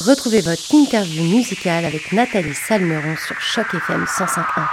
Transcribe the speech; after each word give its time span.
Retrouvez 0.00 0.40
votre 0.40 0.74
interview 0.74 1.22
musicale 1.24 1.84
avec 1.84 2.12
Nathalie 2.12 2.54
Salmeron 2.54 3.16
sur 3.16 3.38
Choc 3.38 3.66
FM 3.74 4.04
105.1. 4.04 4.66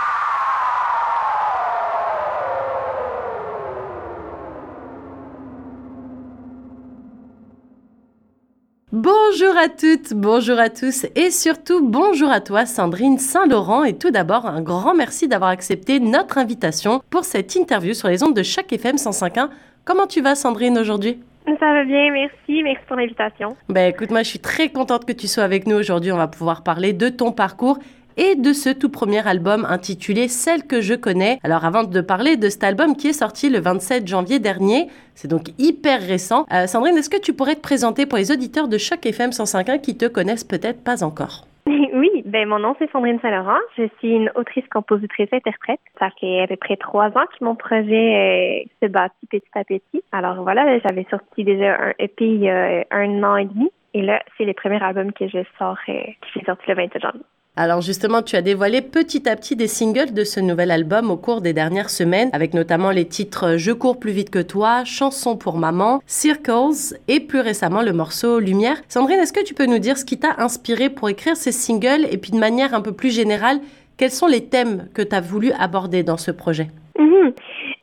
Bonjour 8.94 9.58
à 9.58 9.68
toutes, 9.68 10.14
bonjour 10.14 10.58
à 10.60 10.70
tous 10.70 11.06
et 11.16 11.30
surtout 11.30 11.82
bonjour 11.86 12.30
à 12.30 12.40
toi 12.40 12.66
Sandrine 12.66 13.20
Saint-Laurent 13.20 13.84
et 13.84 13.98
tout 13.98 14.12
d'abord 14.12 14.46
un 14.46 14.62
grand 14.62 14.96
merci 14.96 15.28
d'avoir 15.28 15.50
accepté 15.50 16.00
notre 16.00 16.38
invitation 16.38 17.02
pour 17.10 17.26
cette 17.26 17.54
interview 17.56 17.94
sur 17.94 18.08
les 18.08 18.24
ondes 18.24 18.34
de 18.34 18.44
Choc 18.44 18.72
FM 18.72 18.96
105.1. 18.96 19.50
Comment 19.84 20.08
tu 20.08 20.22
vas 20.22 20.36
Sandrine 20.36 20.78
aujourd'hui? 20.78 21.20
Ça 21.56 21.74
va 21.74 21.84
bien, 21.86 22.12
merci. 22.12 22.64
Merci 22.64 22.82
pour 22.88 22.98
l'invitation. 22.98 23.56
Ben 23.70 23.90
écoute, 23.90 24.12
moi 24.12 24.24
je 24.24 24.30
suis 24.30 24.40
très 24.40 24.70
contente 24.70 25.06
que 25.06 25.14
tu 25.14 25.28
sois 25.28 25.44
avec 25.44 25.68
nous 25.68 25.76
aujourd'hui. 25.76 26.12
On 26.12 26.18
va 26.18 26.28
pouvoir 26.28 26.64
parler 26.64 26.94
de 26.94 27.10
ton 27.10 27.32
parcours 27.32 27.80
et 28.18 28.36
de 28.36 28.52
ce 28.52 28.70
tout 28.70 28.90
premier 28.90 29.26
album 29.28 29.66
intitulé 29.70 30.28
Celle 30.28 30.64
que 30.64 30.82
je 30.82 30.96
connais. 30.96 31.40
Alors 31.44 31.66
avant 31.66 31.84
de 31.84 32.02
parler 32.02 32.36
de 32.36 32.50
cet 32.50 32.64
album 32.64 32.96
qui 32.96 33.08
est 33.08 33.14
sorti 33.14 33.50
le 33.50 33.60
27 33.60 34.08
janvier 34.08 34.40
dernier, 34.40 34.90
c'est 35.16 35.28
donc 35.28 35.50
hyper 35.58 36.02
récent. 36.02 36.46
Euh, 36.52 36.68
Sandrine, 36.68 36.98
est-ce 36.98 37.10
que 37.10 37.20
tu 37.20 37.34
pourrais 37.34 37.56
te 37.56 37.62
présenter 37.62 38.06
pour 38.06 38.18
les 38.18 38.32
auditeurs 38.32 38.68
de 38.68 38.78
Choc 38.78 39.06
FM 39.06 39.30
105.1 39.30 39.80
qui 39.80 39.96
te 39.96 40.06
connaissent 40.06 40.44
peut-être 40.44 40.84
pas 40.84 41.04
encore? 41.04 41.47
Oui, 41.94 42.24
ben 42.26 42.48
mon 42.48 42.60
nom 42.60 42.76
c'est 42.80 42.90
Sandrine 42.92 43.20
Saint-Laurent. 43.20 43.60
Je 43.78 43.88
suis 43.98 44.12
une 44.12 44.32
autrice, 44.36 44.64
compositrice, 44.70 45.28
interprète. 45.32 45.80
Ça 46.00 46.10
fait 46.20 46.42
à 46.42 46.48
peu 46.48 46.56
près 46.56 46.78
trois 46.78 47.08
ans 47.08 47.26
que 47.28 47.44
mon 47.44 47.56
projet 47.56 48.64
euh, 48.64 48.70
se 48.82 48.88
bâtit 48.88 49.28
petit 49.30 49.44
à 49.54 49.64
petit. 49.64 50.04
Alors 50.12 50.42
voilà, 50.44 50.80
j'avais 50.80 51.06
sorti 51.10 51.44
déjà 51.44 51.78
un 51.80 51.94
EP 52.00 52.26
il 52.26 52.42
y 52.42 52.50
a 52.50 52.86
un 52.92 53.24
an 53.24 53.36
et 53.36 53.46
demi. 53.46 53.70
Et 53.94 54.02
là, 54.02 54.22
c'est 54.38 54.46
le 54.46 54.54
premier 54.54 54.82
album 54.82 55.12
que 55.12 55.28
je 55.28 55.40
sors, 55.58 55.78
euh, 55.90 56.04
qui 56.22 56.40
est 56.40 56.46
sorti 56.46 56.64
le 56.68 56.76
27 56.76 57.02
janvier. 57.02 57.22
Alors 57.60 57.82
justement, 57.82 58.22
tu 58.22 58.36
as 58.36 58.44
dévoilé 58.44 58.84
petit 58.84 59.28
à 59.28 59.36
petit 59.36 59.56
des 59.56 59.66
singles 59.66 60.14
de 60.14 60.24
ce 60.24 60.40
nouvel 60.40 60.70
album 60.70 61.10
au 61.10 61.18
cours 61.18 61.42
des 61.42 61.54
dernières 61.54 61.90
semaines, 61.90 62.30
avec 62.32 62.54
notamment 62.54 62.92
les 62.92 63.06
titres 63.06 63.58
Je 63.58 63.72
cours 63.72 64.00
plus 64.00 64.12
vite 64.12 64.30
que 64.30 64.44
toi, 64.44 64.84
Chanson 64.86 65.36
pour 65.36 65.58
maman, 65.58 66.00
Circles 66.06 66.94
et 67.08 67.20
plus 67.20 67.40
récemment 67.40 67.82
le 67.82 67.94
morceau 67.94 68.40
Lumière. 68.40 68.78
Sandrine, 68.88 69.20
est-ce 69.20 69.34
que 69.34 69.44
tu 69.44 69.56
peux 69.56 69.66
nous 69.66 69.80
dire 69.80 69.98
ce 69.98 70.06
qui 70.06 70.20
t'a 70.20 70.36
inspiré 70.38 70.92
pour 70.92 71.10
écrire 71.10 71.36
ces 71.36 71.52
singles 71.52 72.06
et 72.12 72.20
puis 72.20 72.30
de 72.30 72.38
manière 72.38 72.76
un 72.76 72.82
peu 72.82 72.92
plus 72.92 73.10
générale, 73.10 73.58
quels 73.98 74.12
sont 74.12 74.28
les 74.28 74.46
thèmes 74.46 74.88
que 74.94 75.02
tu 75.02 75.16
as 75.16 75.22
voulu 75.22 75.52
aborder 75.60 76.04
dans 76.04 76.18
ce 76.18 76.30
projet? 76.30 76.68
Mhm. 77.00 77.34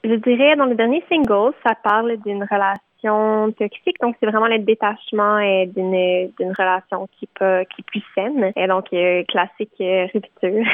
Je 0.05 0.15
dirais, 0.15 0.55
dans 0.55 0.67
le 0.67 0.77
dernier 0.77 1.03
single, 1.09 1.53
ça 1.67 1.75
parle 1.83 2.17
d'une 2.25 2.45
relation 2.45 2.84
toxique. 3.59 3.97
Donc, 4.01 4.17
c'est 4.21 4.27
vraiment 4.27 4.47
le 4.47 4.59
détachement 4.59 5.37
euh, 5.37 5.67
d'une 5.67 6.31
d'une 6.39 6.53
relation 6.53 7.09
qui 7.19 7.29
peut 7.39 7.65
qui 7.75 7.83
plus 7.83 8.03
saine. 8.15 8.53
Et 8.57 8.67
donc, 8.67 8.87
euh, 8.93 9.23
classique 9.25 9.71
euh, 9.81 10.07
rupture, 10.13 10.65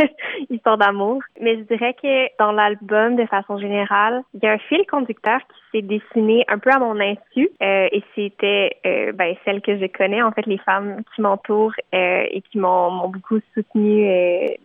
histoire 0.50 0.78
d'amour. 0.78 1.22
Mais 1.40 1.56
je 1.56 1.62
dirais 1.62 1.94
que 2.00 2.28
dans 2.38 2.52
l'album, 2.52 3.16
de 3.16 3.26
façon 3.26 3.58
générale, 3.58 4.22
il 4.34 4.40
y 4.42 4.46
a 4.46 4.52
un 4.52 4.58
fil 4.58 4.84
conducteur 4.86 5.40
qui 5.40 5.78
s'est 5.78 5.82
dessiné 5.82 6.44
un 6.48 6.58
peu 6.58 6.70
à 6.70 6.78
mon 6.78 6.98
insu. 7.00 7.50
et 7.60 8.02
c'était 8.14 8.76
ben, 8.84 9.34
celle 9.44 9.60
que 9.60 9.76
je 9.76 9.86
connais, 9.86 10.22
en 10.22 10.30
fait, 10.30 10.46
les 10.46 10.58
femmes 10.58 11.02
qui 11.14 11.20
m'entourent 11.20 11.74
et 11.92 12.42
qui 12.50 12.58
m'ont 12.58 13.08
beaucoup 13.08 13.40
soutenue 13.54 14.06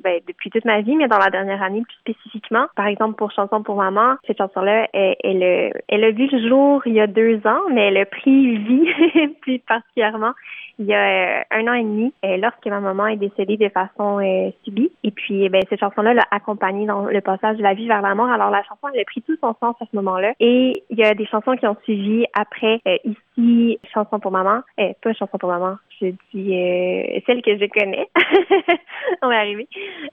ben, 0.03 0.19
depuis 0.27 0.49
toute 0.49 0.65
ma 0.65 0.81
vie, 0.81 0.95
mais 0.95 1.07
dans 1.07 1.17
la 1.17 1.29
dernière 1.29 1.61
année 1.63 1.81
plus 1.81 2.13
spécifiquement. 2.13 2.67
Par 2.75 2.87
exemple, 2.87 3.15
pour 3.15 3.31
Chanson 3.31 3.63
pour 3.63 3.75
maman, 3.75 4.15
cette 4.27 4.37
chanson-là, 4.37 4.87
elle, 4.93 5.73
elle 5.87 6.03
a 6.03 6.11
vu 6.11 6.27
le 6.27 6.47
jour 6.47 6.81
il 6.85 6.93
y 6.93 7.01
a 7.01 7.07
deux 7.09 7.45
ans, 7.45 7.61
mais 7.71 7.91
le 7.91 8.05
prix 8.05 8.57
vie 8.57 9.33
plus 9.41 9.59
particulièrement 9.59 10.33
il 10.79 10.85
y 10.85 10.93
a 10.93 11.39
euh, 11.39 11.43
un 11.52 11.67
an 11.67 11.73
et 11.73 11.83
demi, 11.83 12.13
euh, 12.23 12.38
lorsque 12.38 12.65
ma 12.65 12.80
maman 12.80 13.08
est 13.08 13.17
décédée 13.17 13.58
de 13.58 13.67
façon 13.67 14.20
euh, 14.20 14.49
subie. 14.64 14.89
Et 15.03 15.11
puis, 15.11 15.43
eh 15.43 15.49
ben, 15.49 15.61
cette 15.70 15.81
chanson-là 15.81 16.14
l'a 16.14 16.25
accompagnée 16.31 16.86
dans 16.86 17.03
le 17.03 17.21
passage 17.21 17.58
de 17.58 17.64
la 17.64 17.73
vie 17.73 17.87
vers 17.87 18.02
la 18.02 18.15
mort. 18.15 18.30
Alors, 18.30 18.49
la 18.49 18.64
chanson, 18.64 18.87
elle 18.93 19.02
a 19.02 19.03
pris 19.03 19.21
tout 19.21 19.36
son 19.42 19.53
sens 19.59 19.75
à 19.81 19.86
ce 19.86 19.95
moment-là. 19.97 20.33
Et 20.39 20.83
il 20.89 20.97
y 20.97 21.03
a 21.03 21.14
des 21.14 21.25
chansons 21.25 21.58
qui 21.58 21.67
ont 21.67 21.75
suivi 21.83 22.25
après, 22.33 22.80
ici, 23.03 23.80
Chanson 23.93 24.20
pour 24.20 24.31
maman, 24.31 24.61
pas 24.77 25.14
Chanson 25.14 25.37
pour 25.37 25.49
maman, 25.49 25.76
je 26.02 26.08
dis 26.33 27.23
celle 27.26 27.41
que 27.41 27.58
je 27.58 27.65
connais. 27.67 28.08
On 29.21 29.27
va 29.27 29.37
arriver. 29.37 29.67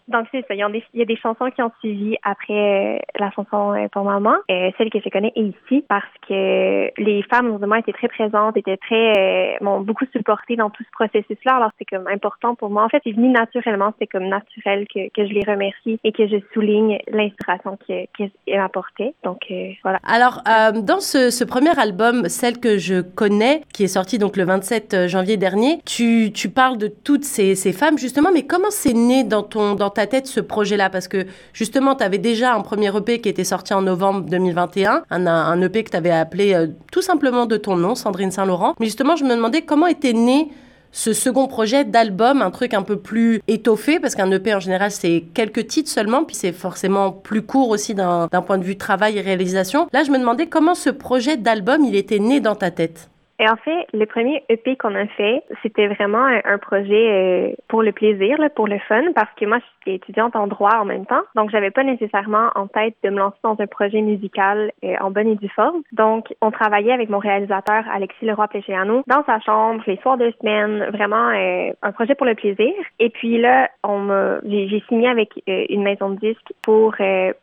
Donc, 0.08 0.26
c'est 0.32 0.44
ça. 0.46 0.54
Il 0.54 0.58
y, 0.58 0.62
a 0.62 0.68
des, 0.68 0.82
il 0.94 1.00
y, 1.00 1.02
a 1.02 1.06
des, 1.06 1.16
chansons 1.16 1.50
qui 1.50 1.62
ont 1.62 1.72
suivi 1.80 2.16
après 2.24 3.02
la 3.18 3.30
chanson 3.30 3.88
pour 3.92 4.04
maman, 4.04 4.36
celle 4.48 4.90
que 4.90 4.98
je 5.04 5.08
connais, 5.10 5.32
et 5.36 5.42
ici, 5.42 5.84
parce 5.88 6.04
que 6.28 6.85
les 6.98 7.22
femmes, 7.22 7.50
évidemment, 7.50 7.76
étaient 7.76 7.92
très 7.92 8.08
présentes, 8.08 8.56
étaient 8.56 8.76
très, 8.76 9.58
m'ont 9.60 9.80
beaucoup 9.80 10.06
supporté 10.12 10.56
dans 10.56 10.70
tout 10.70 10.82
ce 10.84 10.90
processus-là. 10.92 11.56
Alors, 11.56 11.70
c'est 11.78 11.84
comme 11.84 12.06
important 12.06 12.54
pour 12.54 12.70
moi. 12.70 12.84
En 12.84 12.88
fait, 12.88 13.00
c'est 13.04 13.12
venu 13.12 13.28
naturellement. 13.28 13.94
C'est 13.98 14.06
comme 14.06 14.28
naturel 14.28 14.86
que, 14.92 15.08
que 15.10 15.26
je 15.26 15.32
les 15.32 15.44
remercie 15.46 15.98
et 16.04 16.12
que 16.12 16.26
je 16.26 16.36
souligne 16.52 16.98
l'inspiration 17.08 17.78
qu'elle 17.86 18.30
m'apportait. 18.48 19.14
Donc, 19.24 19.42
euh, 19.50 19.70
voilà. 19.82 20.00
Alors, 20.04 20.42
euh, 20.48 20.80
dans 20.80 21.00
ce, 21.00 21.44
premier 21.44 21.78
album, 21.78 22.28
celle 22.28 22.58
que 22.58 22.78
je 22.78 23.00
connais, 23.00 23.62
qui 23.72 23.84
est 23.84 23.88
sorti 23.88 24.18
donc 24.18 24.36
le 24.36 24.44
27 24.44 25.06
janvier 25.06 25.36
dernier, 25.36 25.80
tu, 25.84 26.32
tu 26.32 26.48
parles 26.48 26.78
de 26.78 26.88
toutes 26.88 27.24
ces, 27.24 27.54
ces 27.54 27.72
femmes, 27.72 27.98
justement, 27.98 28.30
mais 28.32 28.46
comment 28.46 28.70
c'est 28.70 28.94
né 28.94 29.24
dans, 29.24 29.42
ton, 29.42 29.74
dans 29.74 29.90
ta 29.90 30.06
tête 30.06 30.26
ce 30.26 30.40
projet-là? 30.40 30.90
Parce 30.90 31.08
que, 31.08 31.26
justement, 31.52 31.94
tu 31.94 32.04
avais 32.04 32.18
déjà 32.18 32.54
un 32.54 32.60
premier 32.60 32.94
EP 32.96 33.20
qui 33.20 33.28
était 33.28 33.44
sorti 33.44 33.74
en 33.74 33.82
novembre 33.82 34.22
2021, 34.28 35.02
un, 35.10 35.26
un 35.26 35.62
EP 35.62 35.84
que 35.84 35.90
tu 35.90 35.96
avais 35.96 36.10
appelé 36.10 36.54
euh, 36.54 36.66
tout 36.92 37.02
simplement 37.02 37.46
de 37.46 37.56
ton 37.56 37.76
nom, 37.76 37.94
Sandrine 37.94 38.30
Saint-Laurent. 38.30 38.74
Mais 38.80 38.86
justement, 38.86 39.16
je 39.16 39.24
me 39.24 39.34
demandais 39.34 39.62
comment 39.62 39.86
était 39.86 40.12
né 40.12 40.50
ce 40.92 41.12
second 41.12 41.46
projet 41.46 41.84
d'album, 41.84 42.40
un 42.40 42.50
truc 42.50 42.72
un 42.72 42.82
peu 42.82 42.96
plus 42.96 43.42
étoffé, 43.48 44.00
parce 44.00 44.14
qu'un 44.14 44.30
EP 44.30 44.54
en 44.54 44.60
général 44.60 44.90
c'est 44.90 45.24
quelques 45.34 45.66
titres 45.66 45.90
seulement, 45.90 46.24
puis 46.24 46.34
c'est 46.34 46.52
forcément 46.52 47.12
plus 47.12 47.42
court 47.42 47.68
aussi 47.68 47.94
d'un 47.94 48.28
point 48.28 48.56
de 48.56 48.64
vue 48.64 48.78
travail 48.78 49.18
et 49.18 49.20
réalisation. 49.20 49.88
Là, 49.92 50.04
je 50.04 50.10
me 50.10 50.18
demandais 50.18 50.46
comment 50.46 50.74
ce 50.74 50.88
projet 50.88 51.36
d'album, 51.36 51.84
il 51.84 51.96
était 51.96 52.18
né 52.18 52.40
dans 52.40 52.54
ta 52.54 52.70
tête? 52.70 53.10
Et 53.38 53.48
en 53.48 53.56
fait, 53.56 53.86
le 53.92 54.06
premier 54.06 54.42
EP 54.48 54.76
qu'on 54.76 54.94
a 54.94 55.06
fait, 55.08 55.42
c'était 55.62 55.88
vraiment 55.88 56.24
un, 56.24 56.58
projet 56.58 57.50
euh, 57.50 57.54
pour 57.68 57.82
le 57.82 57.92
plaisir, 57.92 58.38
là, 58.38 58.48
pour 58.48 58.66
le 58.66 58.78
fun, 58.88 59.12
parce 59.14 59.30
que 59.36 59.44
moi, 59.44 59.58
je 59.58 59.64
suis 59.82 59.96
étudiante 59.96 60.34
en 60.34 60.46
droit 60.46 60.76
en 60.80 60.86
même 60.86 61.04
temps, 61.04 61.20
donc 61.34 61.50
j'avais 61.50 61.70
pas 61.70 61.84
nécessairement 61.84 62.48
en 62.54 62.66
tête 62.66 62.94
de 63.04 63.10
me 63.10 63.18
lancer 63.18 63.36
dans 63.42 63.56
un 63.58 63.66
projet 63.66 64.00
musical 64.00 64.72
euh, 64.84 64.94
en 65.00 65.10
bonne 65.10 65.28
et 65.28 65.36
due 65.36 65.50
forme. 65.50 65.82
Donc, 65.92 66.34
on 66.40 66.50
travaillait 66.50 66.92
avec 66.92 67.10
mon 67.10 67.18
réalisateur 67.18 67.84
Alexis 67.92 68.24
Leroy 68.24 68.48
Pléchiano 68.48 69.02
dans 69.06 69.22
sa 69.26 69.38
chambre 69.40 69.82
les 69.86 69.98
soirs 69.98 70.16
de 70.16 70.32
semaine, 70.40 70.88
vraiment 70.92 71.28
euh, 71.28 71.72
un 71.82 71.92
projet 71.92 72.14
pour 72.14 72.26
le 72.26 72.34
plaisir. 72.34 72.72
Et 72.98 73.10
puis 73.10 73.38
là, 73.38 73.68
on 73.84 74.06
j'ai 74.44 74.82
signé 74.88 75.08
avec 75.08 75.30
une 75.46 75.82
maison 75.82 76.10
de 76.10 76.18
disques 76.18 76.52
pour 76.62 76.94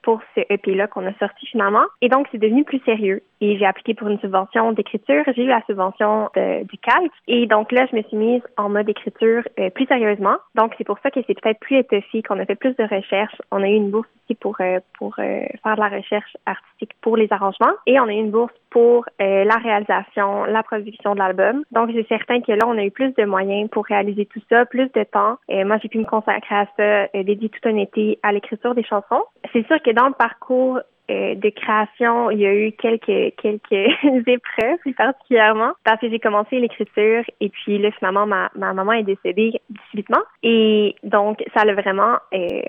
pour 0.02 0.22
ce 0.36 0.42
EP-là 0.50 0.88
qu'on 0.88 1.06
a 1.06 1.14
sorti 1.20 1.46
finalement. 1.48 1.84
Et 2.02 2.10
donc, 2.10 2.28
c'est 2.32 2.38
devenu 2.38 2.64
plus 2.64 2.80
sérieux. 2.86 3.22
Et 3.44 3.58
j'ai 3.58 3.66
appliqué 3.66 3.94
pour 3.94 4.08
une 4.08 4.20
subvention 4.20 4.72
d'écriture. 4.72 5.24
J'ai 5.36 5.44
eu 5.44 5.48
la 5.48 5.62
subvention 5.68 6.30
du 6.36 6.78
calque. 6.78 7.12
Et 7.28 7.46
donc 7.46 7.74
là, 7.74 7.86
je 7.92 7.98
me 7.98 8.02
suis 8.04 8.16
mise 8.16 8.42
en 8.58 8.70
mode 8.70 8.88
écriture 8.90 9.44
euh, 9.60 9.70
plus 9.70 9.86
sérieusement. 9.86 10.38
Donc 10.56 10.74
c'est 10.78 10.84
pour 10.84 10.98
ça 11.00 11.12
que 11.12 11.20
c'est 11.28 11.40
peut-être 11.40 11.60
plus 11.60 11.78
étoffé, 11.78 12.24
qu'on 12.24 12.40
a 12.40 12.46
fait 12.46 12.56
plus 12.56 12.76
de 12.76 12.84
recherches. 12.84 13.36
On 13.52 13.62
a 13.62 13.68
eu 13.68 13.76
une 13.76 13.92
bourse 13.92 14.08
ici 14.24 14.36
pour 14.36 14.56
euh, 14.62 14.80
pour 14.98 15.16
euh, 15.20 15.46
faire 15.62 15.76
de 15.76 15.82
la 15.82 15.90
recherche 15.90 16.38
artistique 16.46 16.92
pour 17.02 17.18
les 17.18 17.28
arrangements 17.32 17.74
et 17.86 18.00
on 18.00 18.04
a 18.04 18.14
eu 18.14 18.20
une 18.20 18.32
bourse 18.32 18.54
pour 18.70 19.06
la 19.20 19.58
réalisation, 19.58 20.46
la 20.46 20.64
production 20.64 21.14
de 21.14 21.20
l'album. 21.20 21.64
Donc 21.72 21.92
c'est 21.94 22.08
certain 22.08 22.42
que 22.42 22.52
là, 22.54 22.66
on 22.66 22.76
a 22.76 22.84
eu 22.84 22.90
plus 22.90 23.14
de 23.14 23.24
moyens 23.24 23.70
pour 23.70 23.86
réaliser 23.86 24.26
tout 24.26 24.42
ça, 24.50 24.66
plus 24.66 24.92
de 24.94 25.04
temps. 25.04 25.38
Et 25.48 25.64
moi, 25.64 25.78
j'ai 25.80 25.90
pu 25.90 26.00
me 26.00 26.06
consacrer 26.06 26.56
à 26.56 26.66
ça, 26.76 27.24
dédier 27.24 27.50
tout 27.50 27.70
un 27.70 27.78
été 27.78 28.18
à 28.24 28.32
l'écriture 28.32 28.74
des 28.74 28.84
chansons. 28.84 29.24
C'est 29.54 29.66
sûr 29.68 29.80
que 29.84 29.92
dans 29.92 30.08
le 30.08 30.14
parcours 30.14 30.80
euh, 31.14 31.36
de 31.36 31.50
création, 31.50 32.32
il 32.32 32.40
y 32.40 32.46
a 32.46 32.54
eu 32.54 32.72
quelques 32.72 33.36
quelques 33.38 33.72
épreuves 34.28 34.94
particulièrement. 34.98 35.72
Parce 35.84 36.00
que 36.00 36.10
j'ai 36.10 36.20
commencé 36.20 36.60
l'écriture 36.60 37.24
et 37.40 37.50
puis 37.50 37.78
là 37.78 37.92
finalement 37.92 38.26
ma, 38.26 38.50
ma 38.56 38.74
maman 38.74 38.94
est 38.94 39.04
décédée 39.04 39.62
subitement. 39.90 40.22
Et 40.42 40.96
donc 41.04 41.44
ça 41.56 41.66
l'a 41.66 41.74
vraiment 41.74 42.18
euh, 42.34 42.62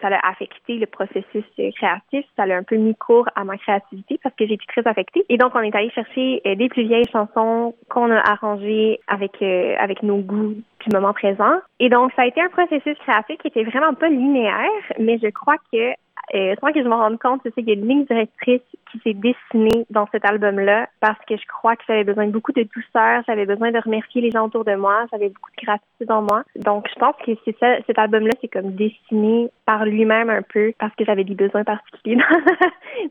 ça 0.00 0.10
l'a 0.10 0.20
affecté 0.22 0.74
le 0.74 0.86
processus 0.86 1.44
créatif, 1.76 2.24
ça 2.36 2.46
l'a 2.46 2.56
un 2.56 2.62
peu 2.62 2.76
mis 2.76 2.94
court 2.94 3.28
à 3.34 3.44
ma 3.44 3.56
créativité 3.56 4.18
parce 4.22 4.34
que 4.34 4.44
été 4.44 4.58
très 4.68 4.86
affectée. 4.88 5.24
Et 5.28 5.36
donc 5.36 5.52
on 5.54 5.60
est 5.60 5.74
allé 5.74 5.90
chercher 5.90 6.42
euh, 6.46 6.54
des 6.54 6.68
plus 6.68 6.84
vieilles 6.84 7.08
chansons 7.12 7.74
qu'on 7.88 8.10
a 8.10 8.20
arrangées 8.20 9.00
avec 9.08 9.42
avec 9.42 10.02
nos 10.02 10.18
goûts 10.18 10.54
du 10.54 10.94
moment 10.94 11.12
présent. 11.12 11.58
Et 11.80 11.88
donc 11.88 12.12
ça 12.16 12.22
a 12.22 12.26
été 12.26 12.40
un 12.40 12.48
processus 12.48 12.96
créatif 12.98 13.38
qui 13.38 13.48
était 13.48 13.64
vraiment 13.64 13.94
pas 13.94 14.08
linéaire 14.08 14.56
mais 14.98 15.18
je 15.22 15.28
crois 15.28 15.56
que 15.72 15.92
euh, 16.34 16.54
sans 16.60 16.72
que 16.72 16.82
je 16.82 16.88
me 16.88 16.94
rende 16.94 17.18
compte, 17.18 17.40
c'est 17.44 17.52
qu'il 17.52 17.68
y 17.68 17.70
a 17.70 17.74
une 17.74 17.88
ligne 17.88 18.04
directrice 18.04 18.62
qui 18.90 18.98
s'est 19.00 19.14
dessinée 19.14 19.86
dans 19.90 20.06
cet 20.10 20.24
album-là 20.24 20.88
parce 21.00 21.18
que 21.28 21.36
je 21.36 21.46
crois 21.46 21.76
que 21.76 21.82
j'avais 21.86 22.04
besoin 22.04 22.26
de 22.26 22.32
beaucoup 22.32 22.52
de 22.52 22.62
douceur, 22.62 23.22
j'avais 23.26 23.46
besoin 23.46 23.70
de 23.70 23.78
remercier 23.78 24.20
les 24.20 24.30
gens 24.30 24.46
autour 24.46 24.64
de 24.64 24.74
moi, 24.74 25.06
j'avais 25.12 25.28
beaucoup 25.28 25.50
de 25.56 25.64
gratitude 25.64 26.10
en 26.10 26.22
moi. 26.22 26.42
Donc, 26.56 26.86
je 26.92 26.98
pense 26.98 27.14
que 27.24 27.32
c'est 27.44 27.56
ça, 27.58 27.76
cet 27.86 27.98
album-là, 27.98 28.32
c'est 28.40 28.48
comme 28.48 28.72
dessiné 28.72 29.50
par 29.66 29.84
lui-même 29.84 30.30
un 30.30 30.42
peu 30.42 30.72
parce 30.78 30.94
que 30.96 31.04
j'avais 31.04 31.24
des 31.24 31.34
besoins 31.34 31.64
particuliers 31.64 32.18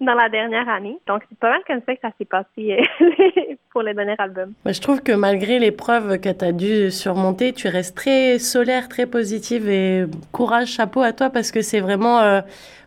dans, 0.01 0.13
la 0.15 0.29
dernière 0.29 0.67
année. 0.67 0.97
Donc, 1.07 1.23
c'est 1.29 1.39
pas 1.39 1.51
mal 1.51 1.61
comme 1.67 1.81
ça 1.85 1.95
que 1.95 2.01
ça 2.01 2.11
s'est 2.17 2.25
passé 2.25 2.77
euh, 3.01 3.55
pour 3.71 3.83
le 3.83 3.93
dernier 3.93 4.15
album. 4.17 4.53
je 4.65 4.81
trouve 4.81 5.01
que 5.01 5.11
malgré 5.11 5.59
l'épreuve 5.59 6.19
que 6.19 6.29
tu 6.29 6.45
as 6.45 6.51
dû 6.51 6.91
surmonter, 6.91 7.53
tu 7.53 7.67
restes 7.67 7.95
très 7.95 8.39
solaire, 8.39 8.89
très 8.89 9.05
positive 9.05 9.69
et 9.69 10.05
courage, 10.31 10.67
chapeau 10.67 11.01
à 11.01 11.13
toi 11.13 11.29
parce 11.29 11.51
que 11.51 11.61
c'est 11.61 11.79
vraiment, 11.79 12.19
euh, 12.19 12.41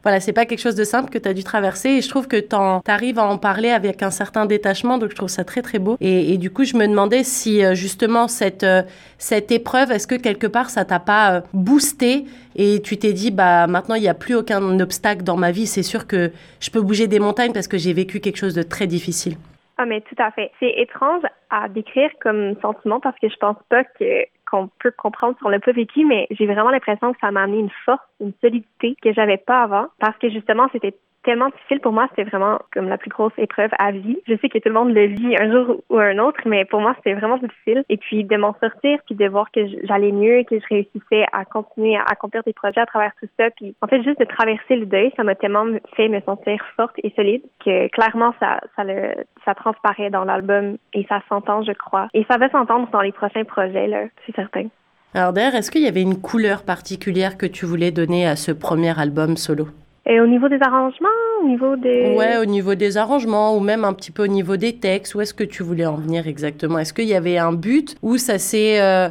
voilà, 0.08 0.20
c'est 0.20 0.32
pas 0.32 0.46
quelque 0.46 0.60
chose 0.60 0.74
de 0.74 0.84
simple 0.84 1.10
que 1.10 1.18
tu 1.18 1.28
as 1.28 1.34
dû 1.34 1.44
traverser 1.44 1.90
et 1.90 2.00
je 2.00 2.08
trouve 2.08 2.28
que 2.28 2.40
tu 2.40 2.56
arrives 2.90 3.18
à 3.18 3.26
en 3.26 3.36
parler 3.36 3.68
avec 3.68 4.02
un 4.02 4.10
certain 4.10 4.46
détachement, 4.46 4.96
donc 4.96 5.10
je 5.10 5.16
trouve 5.16 5.28
ça 5.28 5.44
très 5.44 5.60
très 5.60 5.78
beau. 5.78 5.98
Et, 6.00 6.38
du 6.38 6.50
coup, 6.50 6.64
je 6.64 6.78
me 6.78 6.86
demandais 6.86 7.24
si 7.24 7.62
euh, 7.62 7.74
justement 7.74 8.26
cette, 8.26 8.64
euh, 8.64 8.80
cette 9.18 9.52
épreuve, 9.52 9.92
est-ce 9.92 10.06
que 10.06 10.14
quelque 10.14 10.46
part 10.46 10.70
ça 10.70 10.86
t'a 10.86 10.98
pas 10.98 11.42
boosté 11.52 12.24
et 12.56 12.80
tu 12.80 12.96
t'es 12.96 13.12
dit, 13.12 13.30
bah 13.30 13.66
maintenant 13.66 13.96
il 13.96 14.00
n'y 14.00 14.08
a 14.08 14.14
plus 14.14 14.34
aucun 14.34 14.80
obstacle 14.80 15.24
dans 15.24 15.36
ma 15.36 15.50
vie, 15.50 15.66
c'est 15.66 15.82
sûr 15.82 16.06
que 16.06 16.32
je 16.60 16.70
peux 16.70 16.80
bouger 16.80 17.06
des 17.06 17.20
montagnes 17.20 17.52
parce 17.52 17.68
que 17.68 17.76
j'ai 17.76 17.92
vécu 17.92 18.20
quelque 18.20 18.38
chose 18.38 18.54
de 18.54 18.62
très 18.62 18.86
difficile. 18.86 19.34
Ah, 19.76 19.84
mais 19.84 20.00
tout 20.00 20.16
à 20.18 20.30
fait. 20.30 20.50
C'est 20.58 20.70
étrange 20.70 21.22
à 21.50 21.68
décrire 21.68 22.10
comme 22.22 22.56
sentiment 22.62 22.98
parce 22.98 23.16
que 23.20 23.28
je 23.28 23.36
pense 23.36 23.58
pas 23.68 23.84
que 23.84 24.24
qu'on 24.50 24.68
peut 24.80 24.92
comprendre 24.96 25.36
si 25.36 25.44
on 25.44 25.48
l'a 25.48 25.60
pas 25.60 25.72
vécu, 25.72 26.04
mais 26.04 26.26
j'ai 26.30 26.46
vraiment 26.46 26.70
l'impression 26.70 27.12
que 27.12 27.18
ça 27.20 27.30
m'a 27.30 27.42
amené 27.42 27.58
une 27.60 27.70
force, 27.84 28.02
une 28.20 28.32
solidité 28.40 28.96
que 29.02 29.12
j'avais 29.12 29.36
pas 29.36 29.62
avant. 29.62 29.86
Parce 29.98 30.16
que 30.18 30.30
justement 30.30 30.68
c'était 30.72 30.94
tellement 31.28 31.50
difficile 31.50 31.80
pour 31.80 31.92
moi, 31.92 32.08
c'était 32.08 32.30
vraiment 32.30 32.58
comme 32.72 32.88
la 32.88 32.96
plus 32.96 33.10
grosse 33.10 33.34
épreuve 33.36 33.68
à 33.78 33.92
vie. 33.92 34.16
Je 34.26 34.34
sais 34.40 34.48
que 34.48 34.56
tout 34.56 34.70
le 34.70 34.72
monde 34.72 34.94
le 34.94 35.08
vit 35.08 35.36
un 35.38 35.52
jour 35.52 35.82
ou 35.90 35.98
un 35.98 36.16
autre, 36.18 36.40
mais 36.46 36.64
pour 36.64 36.80
moi, 36.80 36.94
c'était 36.96 37.12
vraiment 37.12 37.36
difficile. 37.36 37.84
Et 37.90 37.98
puis 37.98 38.24
de 38.24 38.36
m'en 38.38 38.56
sortir, 38.60 38.98
puis 39.04 39.14
de 39.14 39.28
voir 39.28 39.50
que 39.50 39.60
j'allais 39.84 40.10
mieux, 40.10 40.42
que 40.44 40.58
je 40.58 40.66
réussissais 40.70 41.26
à 41.34 41.44
continuer 41.44 41.96
à 41.96 42.04
accomplir 42.10 42.42
des 42.44 42.54
projets 42.54 42.80
à 42.80 42.86
travers 42.86 43.12
tout 43.20 43.28
ça, 43.38 43.50
puis 43.50 43.76
en 43.82 43.88
fait 43.88 44.02
juste 44.02 44.18
de 44.18 44.24
traverser 44.24 44.76
le 44.76 44.86
deuil, 44.86 45.12
ça 45.18 45.22
m'a 45.22 45.34
tellement 45.34 45.66
fait 45.96 46.08
me 46.08 46.22
sentir 46.22 46.64
forte 46.76 46.94
et 47.02 47.12
solide 47.14 47.42
que 47.62 47.88
clairement 47.88 48.34
ça 48.40 48.60
ça 48.74 48.84
le 48.84 49.12
ça 49.44 49.54
transparaît 49.54 50.08
dans 50.08 50.24
l'album 50.24 50.78
et 50.94 51.04
ça 51.10 51.20
s'entend, 51.28 51.62
je 51.62 51.72
crois. 51.72 52.08
Et 52.14 52.24
ça 52.30 52.38
va 52.38 52.48
s'entendre 52.48 52.88
dans 52.90 53.02
les 53.02 53.12
prochains 53.12 53.44
projets 53.44 53.86
là, 53.86 54.04
c'est 54.24 54.34
certain. 54.34 54.68
D'ailleurs, 55.12 55.54
est-ce 55.54 55.70
qu'il 55.70 55.82
y 55.82 55.88
avait 55.88 56.02
une 56.02 56.20
couleur 56.20 56.62
particulière 56.62 57.36
que 57.36 57.46
tu 57.46 57.66
voulais 57.66 57.90
donner 57.90 58.26
à 58.26 58.36
ce 58.36 58.52
premier 58.52 58.98
album 58.98 59.36
solo? 59.36 59.68
Et 60.08 60.20
au 60.20 60.26
niveau 60.26 60.48
des 60.48 60.58
arrangements, 60.62 61.08
au 61.42 61.46
niveau 61.46 61.76
des... 61.76 62.14
Ouais, 62.16 62.38
au 62.38 62.46
niveau 62.46 62.74
des 62.74 62.96
arrangements 62.96 63.54
ou 63.54 63.60
même 63.60 63.84
un 63.84 63.92
petit 63.92 64.10
peu 64.10 64.24
au 64.24 64.28
niveau 64.28 64.56
des 64.56 64.76
textes, 64.76 65.14
où 65.14 65.20
est-ce 65.20 65.34
que 65.34 65.44
tu 65.44 65.62
voulais 65.62 65.84
en 65.84 65.96
venir 65.96 66.26
exactement? 66.26 66.78
Est-ce 66.78 66.94
qu'il 66.94 67.04
y 67.04 67.14
avait 67.14 67.36
un 67.36 67.52
but 67.52 67.94
ou 68.00 68.16
ça 68.16 68.38
s'est 68.38 68.80
euh, 68.80 69.10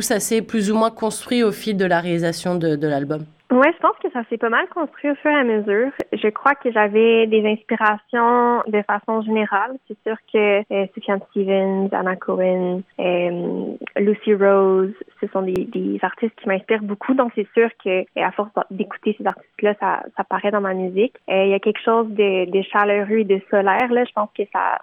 s'est 0.00 0.42
plus 0.42 0.70
ou 0.70 0.76
moins 0.76 0.90
construit 0.90 1.42
au 1.42 1.50
fil 1.50 1.76
de 1.76 1.84
la 1.84 2.00
réalisation 2.00 2.54
de 2.54 2.86
l'album? 2.86 3.24
Ouais, 3.52 3.72
je 3.72 3.78
pense 3.78 3.96
que 4.02 4.10
ça 4.10 4.24
s'est 4.28 4.38
pas 4.38 4.48
mal 4.48 4.66
construit 4.68 5.08
au 5.08 5.14
fur 5.14 5.30
et 5.30 5.34
à 5.34 5.44
mesure. 5.44 5.92
Je 6.12 6.28
crois 6.30 6.56
que 6.56 6.72
j'avais 6.72 7.28
des 7.28 7.46
inspirations 7.46 8.62
de 8.66 8.82
façon 8.82 9.22
générale. 9.22 9.76
C'est 9.86 9.96
sûr 10.04 10.16
que 10.32 10.62
euh, 10.72 10.86
Stevens, 11.30 11.88
Anna 11.92 12.16
Cohen, 12.16 12.82
euh, 12.98 13.76
Lucy 13.98 14.34
Rose, 14.34 14.92
ce 15.20 15.28
sont 15.28 15.42
des, 15.42 15.98
artistes 16.02 16.34
qui 16.36 16.48
m'inspirent 16.48 16.82
beaucoup. 16.82 17.14
Donc 17.14 17.30
c'est 17.36 17.46
sûr 17.54 17.68
que 17.84 18.04
à 18.20 18.32
force 18.32 18.50
d'écouter 18.72 19.14
ces 19.16 19.26
artistes-là, 19.26 19.74
ça, 19.78 20.02
ça 20.16 20.24
paraît 20.24 20.50
dans 20.50 20.60
ma 20.60 20.74
musique. 20.74 21.14
Euh, 21.30 21.44
il 21.44 21.50
y 21.50 21.54
a 21.54 21.60
quelque 21.60 21.80
chose 21.80 22.08
de, 22.08 22.50
de 22.50 22.62
chaleureux 22.62 23.20
et 23.20 23.24
de 23.24 23.40
solaire 23.48 23.92
là. 23.92 24.04
Je 24.04 24.12
pense 24.12 24.30
que 24.36 24.42
ça, 24.52 24.80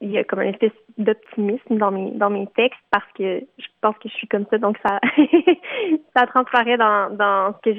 il 0.00 0.10
y 0.10 0.18
a 0.18 0.24
comme 0.24 0.40
une 0.40 0.50
espèce 0.50 0.72
d'optimisme 0.98 1.78
dans 1.78 1.90
mes 1.90 2.10
dans 2.10 2.28
mes 2.28 2.46
textes 2.48 2.80
parce 2.90 3.06
que 3.16 3.40
je 3.58 3.66
pense 3.80 3.96
que 3.98 4.08
je 4.08 4.14
suis 4.14 4.28
comme 4.28 4.44
ça 4.50 4.58
donc 4.58 4.76
ça 4.84 5.00
ça 6.16 6.26
transparaît 6.26 6.76
dans 6.76 7.16
dans 7.16 7.54
ce 7.54 7.70
que 7.70 7.76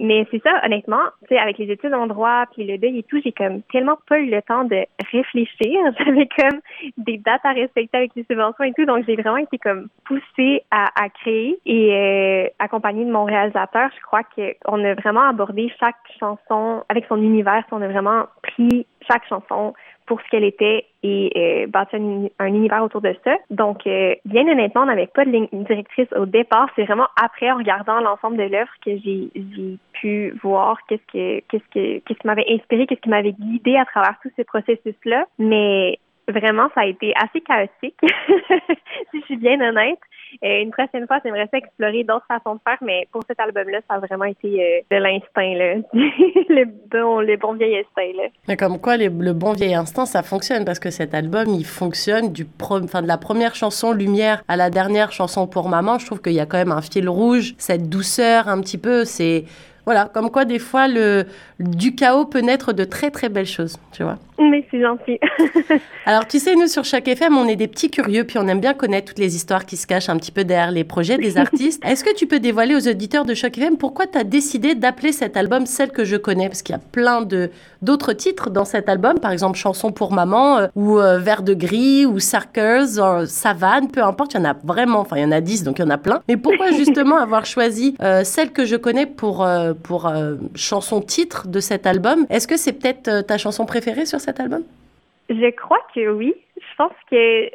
mais 0.00 0.26
c'est 0.30 0.42
ça 0.42 0.60
honnêtement 0.64 1.04
tu 1.22 1.34
sais 1.34 1.38
avec 1.38 1.58
les 1.58 1.70
études 1.70 1.94
en 1.94 2.06
droit 2.06 2.44
puis 2.52 2.64
le 2.64 2.78
deuil 2.78 2.98
et 2.98 3.02
tout 3.02 3.20
j'ai 3.24 3.32
comme 3.32 3.62
tellement 3.72 3.98
pas 4.08 4.18
eu 4.18 4.30
le 4.30 4.42
temps 4.42 4.64
de 4.64 4.84
réfléchir. 5.12 5.80
J'avais 5.98 6.28
comme 6.36 6.60
des 6.98 7.18
dates 7.18 7.44
à 7.44 7.52
respecter 7.52 7.96
avec 7.96 8.12
les 8.14 8.24
subventions 8.24 8.64
et 8.64 8.72
tout. 8.72 8.84
Donc 8.84 9.04
j'ai 9.06 9.16
vraiment 9.16 9.38
été 9.38 9.58
comme 9.58 9.88
poussée 10.04 10.62
à, 10.70 11.08
créer 11.20 11.58
et 11.66 11.94
euh, 11.94 12.48
accompagnée 12.58 13.04
de 13.04 13.10
mon 13.10 13.24
réalisateur. 13.24 13.90
Je 13.96 14.02
crois 14.02 14.22
que 14.22 14.54
on 14.66 14.82
a 14.84 14.94
vraiment 14.94 15.28
abordé 15.28 15.72
chaque 15.80 15.96
chanson 16.18 16.82
avec 16.88 17.06
son 17.08 17.16
univers 17.16 17.64
on 17.72 17.82
a 17.82 17.88
vraiment 17.88 18.26
pris 18.42 18.86
chaque 19.10 19.26
chanson 19.28 19.74
pour 20.06 20.20
ce 20.20 20.28
qu'elle 20.30 20.44
était 20.44 20.86
et 21.02 21.30
euh, 21.36 21.66
bâtir 21.66 22.00
un, 22.38 22.46
univers 22.46 22.82
autour 22.82 23.00
de 23.00 23.14
ça. 23.24 23.36
Donc, 23.50 23.86
euh, 23.86 24.14
bien 24.24 24.46
honnêtement, 24.48 24.82
on 24.82 24.86
n'avait 24.86 25.06
pas 25.06 25.24
de 25.24 25.48
directrice 25.64 26.08
au 26.16 26.26
départ. 26.26 26.68
C'est 26.76 26.84
vraiment 26.84 27.08
après, 27.22 27.50
en 27.50 27.58
regardant 27.58 28.00
l'ensemble 28.00 28.36
de 28.36 28.44
l'œuvre, 28.44 28.70
que 28.84 28.96
j'ai 28.98 29.78
pu 29.92 30.34
voir 30.42 30.78
qu'est-ce 30.88 31.12
que 31.12 31.40
qu'est-ce 31.48 31.68
que 31.72 31.98
qu'est-ce 32.00 32.18
qui 32.18 32.26
m'avait 32.26 32.46
inspiré, 32.50 32.86
qu'est-ce 32.86 33.00
qui 33.00 33.08
m'avait 33.10 33.32
guidé 33.32 33.76
à 33.76 33.84
travers 33.84 34.16
tout 34.22 34.30
ce 34.36 34.42
processus-là. 34.42 35.26
Mais 35.38 35.98
vraiment, 36.28 36.68
ça 36.74 36.82
a 36.82 36.86
été 36.86 37.12
assez 37.16 37.40
chaotique, 37.40 37.98
si 39.10 39.20
je 39.20 39.24
suis 39.24 39.36
bien 39.36 39.60
honnête. 39.60 39.98
Euh, 40.42 40.62
une 40.62 40.70
prochaine 40.70 41.06
fois, 41.06 41.18
j'aimerais 41.24 41.48
ça 41.50 41.58
explorer 41.58 42.02
d'autres 42.02 42.26
façons 42.26 42.54
de 42.56 42.60
faire, 42.66 42.78
mais 42.80 43.06
pour 43.12 43.22
cet 43.28 43.38
album-là, 43.38 43.78
ça 43.88 43.96
a 43.96 43.98
vraiment 44.00 44.24
été 44.24 44.48
euh, 44.48 44.80
de 44.90 44.96
l'instinct, 44.96 45.54
là. 45.54 45.74
le 45.92 46.64
bon, 46.90 47.20
le 47.20 47.36
bon 47.36 47.54
vieil 47.54 47.78
instinct, 47.78 48.16
là. 48.16 48.28
Mais 48.48 48.56
comme 48.56 48.80
quoi, 48.80 48.96
le 48.96 49.08
bon 49.32 49.52
vieil 49.52 49.74
instinct, 49.74 50.06
ça 50.06 50.22
fonctionne 50.22 50.64
parce 50.64 50.80
que 50.80 50.90
cet 50.90 51.14
album, 51.14 51.48
il 51.48 51.64
fonctionne 51.64 52.32
du 52.32 52.46
enfin, 52.60 53.02
de 53.02 53.08
la 53.08 53.18
première 53.18 53.54
chanson 53.54 53.92
Lumière 53.92 54.42
à 54.48 54.56
la 54.56 54.70
dernière 54.70 55.12
chanson 55.12 55.46
pour 55.46 55.68
maman. 55.68 55.98
Je 55.98 56.06
trouve 56.06 56.20
qu'il 56.20 56.32
y 56.32 56.40
a 56.40 56.46
quand 56.46 56.58
même 56.58 56.72
un 56.72 56.82
fil 56.82 57.08
rouge, 57.08 57.54
cette 57.58 57.88
douceur 57.88 58.48
un 58.48 58.60
petit 58.60 58.78
peu. 58.78 59.04
C'est 59.04 59.44
voilà, 59.84 60.10
comme 60.12 60.30
quoi 60.30 60.44
des 60.44 60.58
fois 60.58 60.88
le 60.88 61.26
du 61.60 61.94
chaos 61.94 62.24
peut 62.24 62.40
naître 62.40 62.72
de 62.72 62.84
très 62.84 63.10
très 63.10 63.28
belles 63.28 63.46
choses, 63.46 63.76
tu 63.92 64.02
vois. 64.02 64.18
Mais 64.38 64.66
c'est 64.70 64.80
gentil. 64.80 65.20
Alors 66.06 66.26
tu 66.26 66.38
sais, 66.38 66.56
nous 66.56 66.66
sur 66.66 66.84
chaque 66.84 67.06
FM, 67.06 67.36
on 67.36 67.46
est 67.46 67.56
des 67.56 67.68
petits 67.68 67.90
curieux, 67.90 68.24
puis 68.24 68.38
on 68.38 68.48
aime 68.48 68.60
bien 68.60 68.74
connaître 68.74 69.08
toutes 69.08 69.18
les 69.18 69.36
histoires 69.36 69.64
qui 69.64 69.76
se 69.76 69.86
cachent 69.86 70.08
un 70.08 70.16
petit 70.16 70.32
peu 70.32 70.44
derrière 70.44 70.72
les 70.72 70.84
projets 70.84 71.18
des 71.18 71.38
artistes. 71.44 71.84
Est-ce 71.84 72.02
que 72.02 72.14
tu 72.14 72.26
peux 72.26 72.40
dévoiler 72.40 72.74
aux 72.74 72.88
auditeurs 72.88 73.24
de 73.24 73.34
Choc 73.34 73.56
FM 73.56 73.76
pourquoi 73.76 74.06
tu 74.06 74.18
as 74.18 74.24
décidé 74.24 74.74
d'appeler 74.74 75.12
cet 75.12 75.36
album 75.36 75.66
Celle 75.66 75.90
que 75.90 76.04
je 76.04 76.16
connais? 76.16 76.48
Parce 76.48 76.62
qu'il 76.62 76.74
y 76.74 76.78
a 76.78 76.82
plein 76.82 77.22
de 77.22 77.50
d'autres 77.82 78.14
titres 78.14 78.50
dans 78.50 78.64
cet 78.64 78.88
album, 78.88 79.20
par 79.20 79.30
exemple 79.30 79.58
Chanson 79.58 79.92
pour 79.92 80.12
maman, 80.12 80.58
euh, 80.58 80.66
ou 80.74 80.98
euh, 80.98 81.18
Vert 81.18 81.42
de 81.42 81.54
gris, 81.54 82.06
ou 82.06 82.18
Circus, 82.18 82.98
ou 82.98 83.26
Savane, 83.26 83.88
peu 83.88 84.02
importe, 84.02 84.34
il 84.34 84.38
y 84.38 84.40
en 84.40 84.46
a 84.46 84.54
vraiment, 84.64 85.00
enfin 85.00 85.16
il 85.16 85.22
y 85.22 85.24
en 85.24 85.32
a 85.32 85.40
dix, 85.40 85.62
donc 85.62 85.78
il 85.78 85.82
y 85.82 85.84
en 85.84 85.90
a 85.90 85.98
plein. 85.98 86.22
Mais 86.28 86.36
pourquoi 86.36 86.70
justement 86.76 87.18
avoir 87.18 87.46
choisi 87.46 87.94
euh, 88.02 88.24
Celle 88.24 88.50
que 88.50 88.64
je 88.64 88.76
connais 88.76 89.06
pour 89.06 89.46
pour 89.74 90.06
euh, 90.06 90.36
chanson 90.54 91.00
titre 91.00 91.48
de 91.48 91.60
cet 91.60 91.86
album. 91.86 92.26
Est-ce 92.30 92.48
que 92.48 92.56
c'est 92.56 92.72
peut-être 92.72 93.08
euh, 93.08 93.22
ta 93.22 93.38
chanson 93.38 93.66
préférée 93.66 94.06
sur 94.06 94.20
cet 94.20 94.40
album? 94.40 94.62
Je 95.28 95.50
crois 95.50 95.80
que 95.94 96.08
oui. 96.10 96.34
Je 96.56 96.76
pense 96.76 96.92
que 97.10 97.50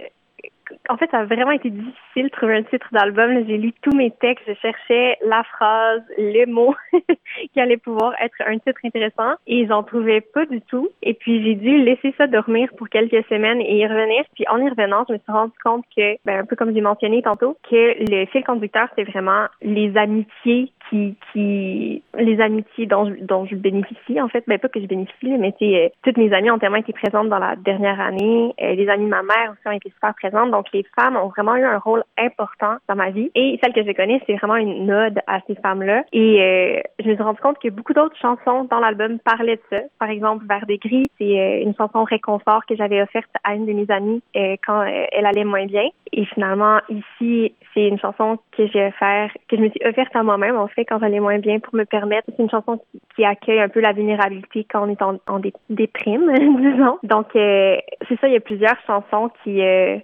en 0.89 0.97
fait, 0.97 1.09
ça 1.11 1.19
a 1.19 1.25
vraiment 1.25 1.51
été 1.51 1.69
difficile 1.69 2.25
de 2.25 2.29
trouver 2.29 2.57
un 2.57 2.63
titre 2.63 2.87
d'album. 2.91 3.45
J'ai 3.47 3.57
lu 3.57 3.73
tous 3.81 3.95
mes 3.95 4.11
textes, 4.11 4.45
je 4.47 4.53
cherchais 4.61 5.17
la 5.25 5.43
phrase, 5.43 6.01
le 6.17 6.45
mot 6.45 6.75
qui 7.53 7.59
allait 7.59 7.77
pouvoir 7.77 8.13
être 8.21 8.35
un 8.45 8.57
titre 8.57 8.79
intéressant 8.83 9.33
et 9.47 9.67
j'en 9.67 9.83
trouvais 9.83 10.21
pas 10.21 10.45
du 10.45 10.61
tout. 10.61 10.89
Et 11.01 11.13
puis 11.13 11.43
j'ai 11.43 11.55
dû 11.55 11.77
laisser 11.83 12.13
ça 12.17 12.27
dormir 12.27 12.69
pour 12.77 12.89
quelques 12.89 13.25
semaines 13.27 13.61
et 13.61 13.77
y 13.77 13.87
revenir. 13.87 14.23
Puis 14.35 14.45
en 14.49 14.57
y 14.57 14.69
revenant, 14.69 15.05
je 15.07 15.13
me 15.13 15.19
suis 15.19 15.31
rendu 15.31 15.53
compte 15.63 15.85
que, 15.95 16.17
ben, 16.25 16.39
un 16.39 16.45
peu 16.45 16.55
comme 16.55 16.73
j'ai 16.73 16.81
mentionné 16.81 17.21
tantôt, 17.21 17.57
que 17.69 18.11
le 18.11 18.25
fil 18.27 18.43
conducteur, 18.43 18.87
c'est 18.95 19.03
vraiment 19.03 19.45
les 19.61 19.95
amitiés 19.97 20.71
qui, 20.89 21.15
qui 21.31 22.03
les 22.17 22.41
amitiés 22.41 22.85
dont 22.85 23.05
je, 23.05 23.23
dont 23.23 23.45
je 23.45 23.55
bénéficie 23.55 24.19
en 24.21 24.27
fait, 24.27 24.43
ben 24.47 24.57
pas 24.57 24.69
que 24.69 24.79
je 24.79 24.85
bénéficie, 24.85 25.37
mais 25.37 25.53
euh, 25.61 25.89
toutes 26.03 26.17
mes 26.17 26.33
amies 26.33 26.51
ont 26.51 26.59
tellement 26.59 26.77
été 26.77 26.93
présentes 26.93 27.29
dans 27.29 27.39
la 27.39 27.55
dernière 27.55 27.99
année. 27.99 28.53
Euh, 28.61 28.73
les 28.73 28.89
amies 28.89 29.05
de 29.05 29.09
ma 29.09 29.23
mère 29.23 29.51
aussi 29.51 29.67
ont 29.67 29.71
été 29.71 29.89
super 29.89 30.13
présentes. 30.15 30.51
Donc 30.51 30.67
les 30.73 30.85
femmes 30.97 31.15
ont 31.15 31.27
vraiment 31.27 31.55
eu 31.55 31.63
un 31.63 31.77
rôle 31.77 32.03
important 32.17 32.77
dans 32.87 32.95
ma 32.95 33.09
vie. 33.11 33.31
Et 33.35 33.59
celle 33.61 33.73
que 33.73 33.83
je 33.83 33.91
connais, 33.91 34.21
c'est 34.25 34.35
vraiment 34.35 34.55
une 34.55 34.91
ode 34.91 35.19
à 35.27 35.39
ces 35.47 35.55
femmes-là. 35.55 36.03
Et 36.13 36.41
euh, 36.41 36.81
je 36.99 37.09
me 37.09 37.15
suis 37.15 37.23
rendu 37.23 37.39
compte 37.39 37.59
que 37.59 37.69
beaucoup 37.69 37.93
d'autres 37.93 38.17
chansons 38.17 38.65
dans 38.65 38.79
l'album 38.79 39.19
parlaient 39.19 39.57
de 39.57 39.77
ça. 39.77 39.83
Par 39.99 40.09
exemple, 40.09 40.45
Vers 40.47 40.65
des 40.65 40.77
gris, 40.77 41.05
c'est 41.17 41.39
euh, 41.39 41.63
une 41.63 41.75
chanson 41.75 42.03
réconfort 42.03 42.65
que 42.65 42.75
j'avais 42.75 43.01
offerte 43.01 43.29
à 43.43 43.55
une 43.55 43.65
de 43.65 43.73
mes 43.73 43.89
amies 43.89 44.21
euh, 44.35 44.55
quand 44.65 44.83
elle 44.83 45.25
allait 45.25 45.43
moins 45.43 45.65
bien. 45.65 45.89
Et 46.11 46.25
finalement, 46.25 46.79
ici, 46.89 47.53
c'est 47.73 47.87
une 47.87 47.99
chanson 47.99 48.39
que 48.57 48.67
j'ai 48.67 48.87
offert, 48.87 49.31
que 49.47 49.57
je 49.57 49.61
me 49.61 49.69
suis 49.69 49.81
offerte 49.85 50.15
à 50.15 50.23
moi-même, 50.23 50.57
en 50.57 50.67
fait, 50.67 50.78
quand 50.85 50.99
j'allais 50.99 51.19
moins 51.19 51.39
bien 51.39 51.59
pour 51.59 51.75
me 51.75 51.85
permettre. 51.85 52.27
C'est 52.35 52.43
une 52.43 52.49
chanson 52.49 52.79
qui, 53.15 53.25
accueille 53.25 53.59
un 53.59 53.69
peu 53.69 53.79
la 53.79 53.91
vulnérabilité 53.91 54.65
quand 54.69 54.87
on 54.87 54.91
est 54.91 55.01
en, 55.01 55.39
déprime, 55.69 56.31
disons. 56.59 56.97
Donc, 57.03 57.27
c'est 57.33 58.19
ça, 58.21 58.27
il 58.27 58.33
y 58.33 58.37
a 58.37 58.39
plusieurs 58.39 58.77
chansons 58.87 59.29
qui, 59.43 59.61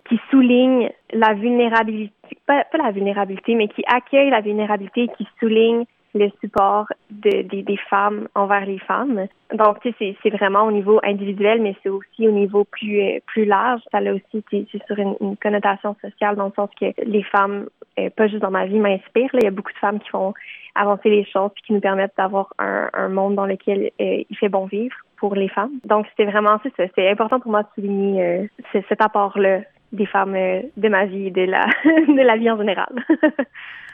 qui 0.09 0.19
soulignent 0.29 0.89
la 1.13 1.33
vulnérabilité, 1.33 2.13
pas, 2.45 2.65
pas 2.65 2.77
la 2.77 2.91
vulnérabilité, 2.91 3.55
mais 3.55 3.67
qui 3.67 3.83
accueille 3.87 4.29
la 4.29 4.41
vulnérabilité 4.41 5.03
et 5.03 5.07
qui 5.17 5.27
souligne 5.39 5.85
le 6.15 6.31
support 6.39 6.87
de, 7.11 7.43
des 7.43 7.77
femmes 7.89 8.27
envers 8.35 8.65
les 8.65 8.79
femmes. 8.79 9.27
Donc, 9.53 9.81
tu 9.81 9.93
sais, 9.99 10.15
c'est 10.23 10.29
vraiment 10.29 10.63
au 10.63 10.71
niveau 10.71 10.99
individuel, 11.03 11.61
mais 11.61 11.75
c'est 11.83 11.89
aussi 11.89 12.27
au 12.27 12.31
niveau 12.31 12.63
plus 12.63 13.01
euh, 13.01 13.19
plus 13.27 13.45
large. 13.45 13.81
Ça 13.91 13.99
a 13.99 14.13
aussi, 14.13 14.43
c'est 14.49 14.85
sur 14.87 14.97
une, 14.97 15.35
connotation 15.37 15.95
sociale 16.01 16.35
dans 16.35 16.45
le 16.45 16.53
sens 16.55 16.69
que 16.79 16.85
les 17.05 17.23
femmes, 17.23 17.67
euh, 17.99 18.09
pas 18.09 18.27
juste 18.27 18.41
dans 18.41 18.51
ma 18.51 18.65
vie, 18.65 18.79
m'inspirent. 18.79 19.29
Il 19.33 19.43
y 19.43 19.47
a 19.47 19.51
beaucoup 19.51 19.73
de 19.73 19.77
femmes 19.77 19.99
qui 19.99 20.09
font 20.09 20.33
avancer 20.73 21.09
les 21.09 21.25
choses 21.25 21.51
puis 21.53 21.63
qui 21.67 21.73
nous 21.73 21.81
permettent 21.81 22.15
d'avoir 22.17 22.53
un, 22.57 23.09
monde 23.09 23.35
dans 23.35 23.45
lequel 23.45 23.91
euh, 24.01 24.23
il 24.29 24.37
fait 24.37 24.49
bon 24.49 24.65
vivre 24.65 24.95
pour 25.17 25.35
les 25.35 25.49
femmes. 25.49 25.79
Donc, 25.85 26.07
c'était 26.09 26.29
vraiment 26.29 26.59
ça. 26.63 26.85
C'est 26.95 27.09
important 27.09 27.39
pour 27.39 27.51
moi 27.51 27.63
de 27.63 27.67
souligner 27.75 28.49
cet 28.71 29.01
apport-là 29.01 29.61
des 29.95 30.05
femmes 30.05 30.33
de 30.33 30.89
ma 30.89 31.05
vie 31.05 31.31
de 31.31 31.41
la, 31.41 31.65
de 31.85 32.21
la 32.21 32.37
vie 32.37 32.49
en 32.49 32.57
général. 32.57 32.89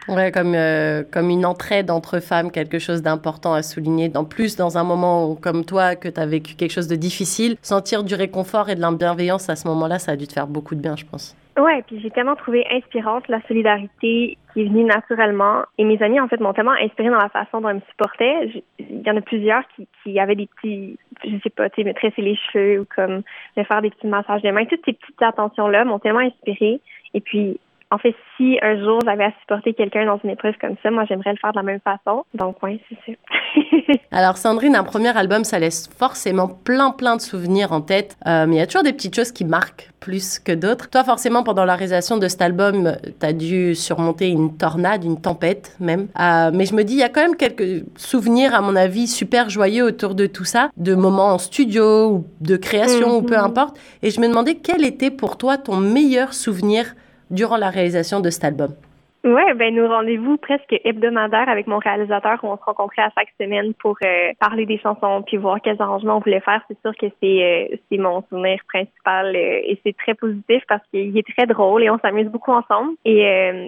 Ouais, 0.07 0.31
comme, 0.31 0.55
euh, 0.55 1.03
comme 1.09 1.29
une 1.29 1.45
entraide 1.45 1.91
entre 1.91 2.19
femmes, 2.19 2.51
quelque 2.51 2.79
chose 2.79 3.01
d'important 3.01 3.53
à 3.53 3.61
souligner. 3.61 4.11
En 4.15 4.25
plus, 4.25 4.55
dans 4.55 4.77
un 4.77 4.83
moment 4.83 5.35
comme 5.35 5.63
toi, 5.63 5.95
que 5.95 6.09
tu 6.09 6.19
as 6.19 6.25
vécu 6.25 6.55
quelque 6.55 6.71
chose 6.71 6.87
de 6.87 6.95
difficile, 6.95 7.55
sentir 7.61 8.03
du 8.03 8.15
réconfort 8.15 8.69
et 8.69 8.75
de 8.75 8.81
la 8.81 8.91
bienveillance 8.91 9.49
à 9.49 9.55
ce 9.55 9.67
moment-là, 9.67 9.99
ça 9.99 10.13
a 10.13 10.15
dû 10.15 10.27
te 10.27 10.33
faire 10.33 10.47
beaucoup 10.47 10.75
de 10.75 10.81
bien, 10.81 10.95
je 10.95 11.05
pense. 11.05 11.35
Ouais, 11.61 11.83
puis 11.85 11.99
j'ai 12.01 12.09
tellement 12.09 12.35
trouvé 12.35 12.65
inspirante 12.71 13.27
la 13.27 13.39
solidarité 13.43 14.35
qui 14.51 14.61
est 14.61 14.63
venue 14.63 14.83
naturellement. 14.83 15.61
Et 15.77 15.83
mes 15.83 16.01
amis, 16.01 16.19
en 16.19 16.27
fait, 16.27 16.39
m'ont 16.39 16.53
tellement 16.53 16.71
inspirée 16.71 17.11
dans 17.11 17.19
la 17.19 17.29
façon 17.29 17.61
dont 17.61 17.69
elles 17.69 17.75
me 17.75 17.81
supportaient. 17.91 18.63
Il 18.79 19.01
y 19.05 19.11
en 19.11 19.17
a 19.17 19.21
plusieurs 19.21 19.61
qui, 19.75 19.87
qui 20.01 20.19
avaient 20.19 20.35
des 20.35 20.47
petits, 20.47 20.97
je 21.23 21.37
sais 21.43 21.51
pas, 21.51 21.69
tu 21.69 21.83
sais, 21.83 21.87
me 21.87 21.93
tresser 21.93 22.23
les 22.23 22.35
cheveux 22.35 22.79
ou 22.79 22.87
comme 22.95 23.21
me 23.55 23.63
faire 23.63 23.81
des 23.83 23.91
petits 23.91 24.07
massages 24.07 24.41
de 24.41 24.49
mains. 24.49 24.65
Toutes 24.65 24.83
ces 24.85 24.93
petites 24.93 25.21
attentions-là 25.21 25.85
m'ont 25.85 25.99
tellement 25.99 26.21
inspirée. 26.21 26.81
Et 27.13 27.21
puis, 27.21 27.59
en 27.91 27.97
fait, 27.97 28.15
si 28.37 28.57
un 28.61 28.79
jour 28.79 28.99
j'avais 29.05 29.25
à 29.25 29.33
supporter 29.41 29.73
quelqu'un 29.73 30.05
dans 30.05 30.19
une 30.23 30.29
épreuve 30.29 30.55
comme 30.61 30.75
ça, 30.81 30.89
moi 30.91 31.03
j'aimerais 31.07 31.31
le 31.31 31.37
faire 31.37 31.51
de 31.51 31.57
la 31.57 31.63
même 31.63 31.81
façon. 31.81 32.23
Donc 32.33 32.55
oui, 32.63 32.81
c'est 32.87 32.97
ça. 33.05 33.93
Alors 34.11 34.37
Sandrine, 34.37 34.75
un 34.77 34.83
premier 34.83 35.15
album, 35.15 35.43
ça 35.43 35.59
laisse 35.59 35.89
forcément 35.97 36.47
plein 36.47 36.91
plein 36.91 37.17
de 37.17 37.21
souvenirs 37.21 37.73
en 37.73 37.81
tête, 37.81 38.17
euh, 38.27 38.45
mais 38.47 38.55
il 38.55 38.59
y 38.59 38.61
a 38.61 38.65
toujours 38.65 38.83
des 38.83 38.93
petites 38.93 39.15
choses 39.15 39.33
qui 39.33 39.43
marquent 39.43 39.91
plus 39.99 40.39
que 40.39 40.53
d'autres. 40.53 40.89
Toi, 40.89 41.03
forcément, 41.03 41.43
pendant 41.43 41.63
la 41.63 41.75
réalisation 41.75 42.17
de 42.17 42.27
cet 42.27 42.41
album, 42.41 42.95
tu 43.19 43.25
as 43.25 43.33
dû 43.33 43.75
surmonter 43.75 44.29
une 44.29 44.57
tornade, 44.57 45.03
une 45.03 45.21
tempête 45.21 45.75
même. 45.79 46.07
Euh, 46.19 46.49
mais 46.53 46.65
je 46.65 46.73
me 46.73 46.83
dis, 46.83 46.93
il 46.93 46.99
y 46.99 47.03
a 47.03 47.09
quand 47.09 47.21
même 47.21 47.35
quelques 47.35 47.83
souvenirs, 47.97 48.55
à 48.55 48.61
mon 48.61 48.75
avis, 48.75 49.07
super 49.07 49.49
joyeux 49.49 49.85
autour 49.85 50.15
de 50.15 50.25
tout 50.25 50.45
ça, 50.45 50.71
de 50.77 50.95
moments 50.95 51.33
en 51.33 51.37
studio 51.37 52.09
ou 52.09 52.25
de 52.39 52.55
création 52.55 53.17
ou 53.17 53.21
peu 53.21 53.37
mhm. 53.37 53.43
importe. 53.43 53.79
Et 54.01 54.09
je 54.09 54.19
me 54.19 54.27
demandais 54.27 54.55
quel 54.55 54.83
était 54.85 55.11
pour 55.11 55.37
toi 55.37 55.57
ton 55.57 55.77
meilleur 55.77 56.33
souvenir 56.33 56.95
durant 57.31 57.57
la 57.57 57.69
réalisation 57.69 58.19
de 58.19 58.29
cet 58.29 58.43
album? 58.43 58.75
Oui, 59.23 59.41
ben 59.55 59.75
nous 59.75 59.87
rendez-vous 59.87 60.37
presque 60.37 60.75
hebdomadaires 60.83 61.47
avec 61.47 61.67
mon 61.67 61.77
réalisateur 61.77 62.39
où 62.41 62.47
on 62.47 62.57
se 62.57 62.63
rencontrait 62.63 63.03
à 63.03 63.11
chaque 63.15 63.31
semaine 63.39 63.75
pour 63.75 63.95
euh, 64.03 64.31
parler 64.39 64.65
des 64.65 64.79
chansons 64.79 65.21
puis 65.21 65.37
voir 65.37 65.61
quels 65.61 65.79
arrangements 65.79 66.17
on 66.17 66.21
voulait 66.21 66.39
faire. 66.39 66.63
C'est 66.67 66.81
sûr 66.81 66.91
que 66.99 67.05
c'est 67.21 67.71
euh, 67.71 67.77
c'est 67.87 67.99
mon 67.99 68.23
souvenir 68.29 68.59
principal 68.67 69.27
euh, 69.35 69.61
et 69.63 69.79
c'est 69.85 69.95
très 69.95 70.15
positif 70.15 70.63
parce 70.67 70.81
qu'il 70.89 71.15
est 71.15 71.35
très 71.37 71.45
drôle 71.45 71.83
et 71.83 71.91
on 71.91 71.99
s'amuse 71.99 72.29
beaucoup 72.29 72.51
ensemble. 72.51 72.93
Et 73.05 73.19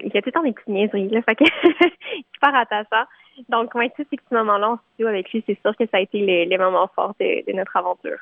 il 0.04 0.12
y 0.12 0.18
a 0.18 0.22
tout 0.24 0.30
le 0.30 0.32
temps 0.32 0.44
des 0.44 0.54
petites 0.54 0.70
niaiseries 0.70 1.10
là, 1.10 1.22
fait 1.22 1.36
que 1.36 1.46
super 2.34 2.56
attachant. 2.56 3.06
Donc, 3.50 3.74
ouais, 3.76 3.92
tous 3.96 4.06
ces 4.10 4.18
petits 4.18 4.34
moments-là 4.34 4.72
en 4.72 4.78
studio 4.94 5.08
avec 5.08 5.32
lui, 5.32 5.44
c'est 5.46 5.60
sûr 5.62 5.76
que 5.78 5.86
ça 5.86 5.98
a 5.98 6.00
été 6.02 6.20
les, 6.20 6.58
moments 6.58 6.90
forts 6.96 7.14
de, 7.20 7.54
notre 7.54 7.76
aventure. 7.78 8.18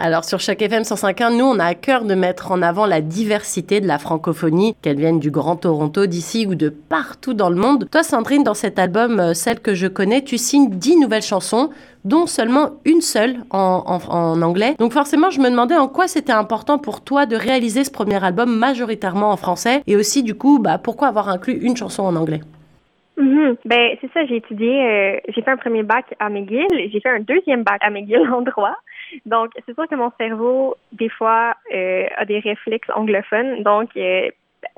Alors 0.00 0.24
sur 0.24 0.38
chaque 0.38 0.62
FM 0.62 0.84
105.1, 0.84 1.36
nous 1.36 1.44
on 1.44 1.58
a 1.58 1.64
à 1.64 1.74
cœur 1.74 2.04
de 2.04 2.14
mettre 2.14 2.52
en 2.52 2.62
avant 2.62 2.86
la 2.86 3.00
diversité 3.00 3.80
de 3.80 3.88
la 3.88 3.98
francophonie, 3.98 4.76
qu'elle 4.80 4.96
vienne 4.96 5.18
du 5.18 5.32
Grand 5.32 5.56
Toronto, 5.56 6.06
d'ici 6.06 6.46
ou 6.46 6.54
de 6.54 6.68
partout 6.68 7.34
dans 7.34 7.50
le 7.50 7.56
monde. 7.56 7.88
Toi 7.90 8.04
Sandrine, 8.04 8.44
dans 8.44 8.54
cet 8.54 8.78
album, 8.78 9.18
euh, 9.18 9.34
celle 9.34 9.58
que 9.58 9.74
je 9.74 9.88
connais, 9.88 10.22
tu 10.22 10.38
signes 10.38 10.70
10 10.70 11.00
nouvelles 11.00 11.22
chansons, 11.22 11.70
dont 12.04 12.26
seulement 12.26 12.76
une 12.84 13.00
seule 13.00 13.38
en, 13.50 13.82
en, 14.08 14.40
anglais. 14.40 14.76
Donc 14.78 14.92
forcément, 14.92 15.30
je 15.30 15.40
me 15.40 15.50
demandais 15.50 15.76
en 15.76 15.88
quoi 15.88 16.06
c'était 16.06 16.32
important 16.32 16.78
pour 16.78 17.00
toi 17.00 17.26
de 17.26 17.34
réaliser 17.34 17.82
ce 17.82 17.90
premier 17.90 18.22
album 18.22 18.56
majoritairement 18.56 19.32
en 19.32 19.36
français, 19.36 19.82
et 19.88 19.96
aussi 19.96 20.22
du 20.22 20.36
coup, 20.36 20.60
bah, 20.60 20.78
pourquoi 20.78 21.08
avoir 21.08 21.28
inclus 21.28 21.58
une 21.60 21.76
chanson 21.76 22.04
en 22.04 22.14
anglais? 22.14 22.40
Mm-hmm. 23.18 23.56
Ben 23.64 23.96
c'est 24.00 24.12
ça, 24.12 24.24
j'ai 24.26 24.36
étudié, 24.36 24.80
euh, 24.80 25.20
j'ai 25.28 25.42
fait 25.42 25.50
un 25.50 25.56
premier 25.56 25.82
bac 25.82 26.14
à 26.20 26.28
McGill, 26.28 26.68
j'ai 26.70 27.00
fait 27.00 27.08
un 27.08 27.20
deuxième 27.20 27.64
bac 27.64 27.78
à 27.80 27.90
McGill 27.90 28.28
en 28.32 28.42
droit. 28.42 28.76
Donc, 29.26 29.50
c'est 29.66 29.74
sûr 29.74 29.88
que 29.88 29.94
mon 29.94 30.12
cerveau, 30.18 30.76
des 30.92 31.08
fois, 31.08 31.54
euh, 31.74 32.06
a 32.16 32.24
des 32.24 32.38
réflexes 32.38 32.90
anglophones. 32.94 33.62
Donc, 33.62 33.90
euh, 33.96 34.28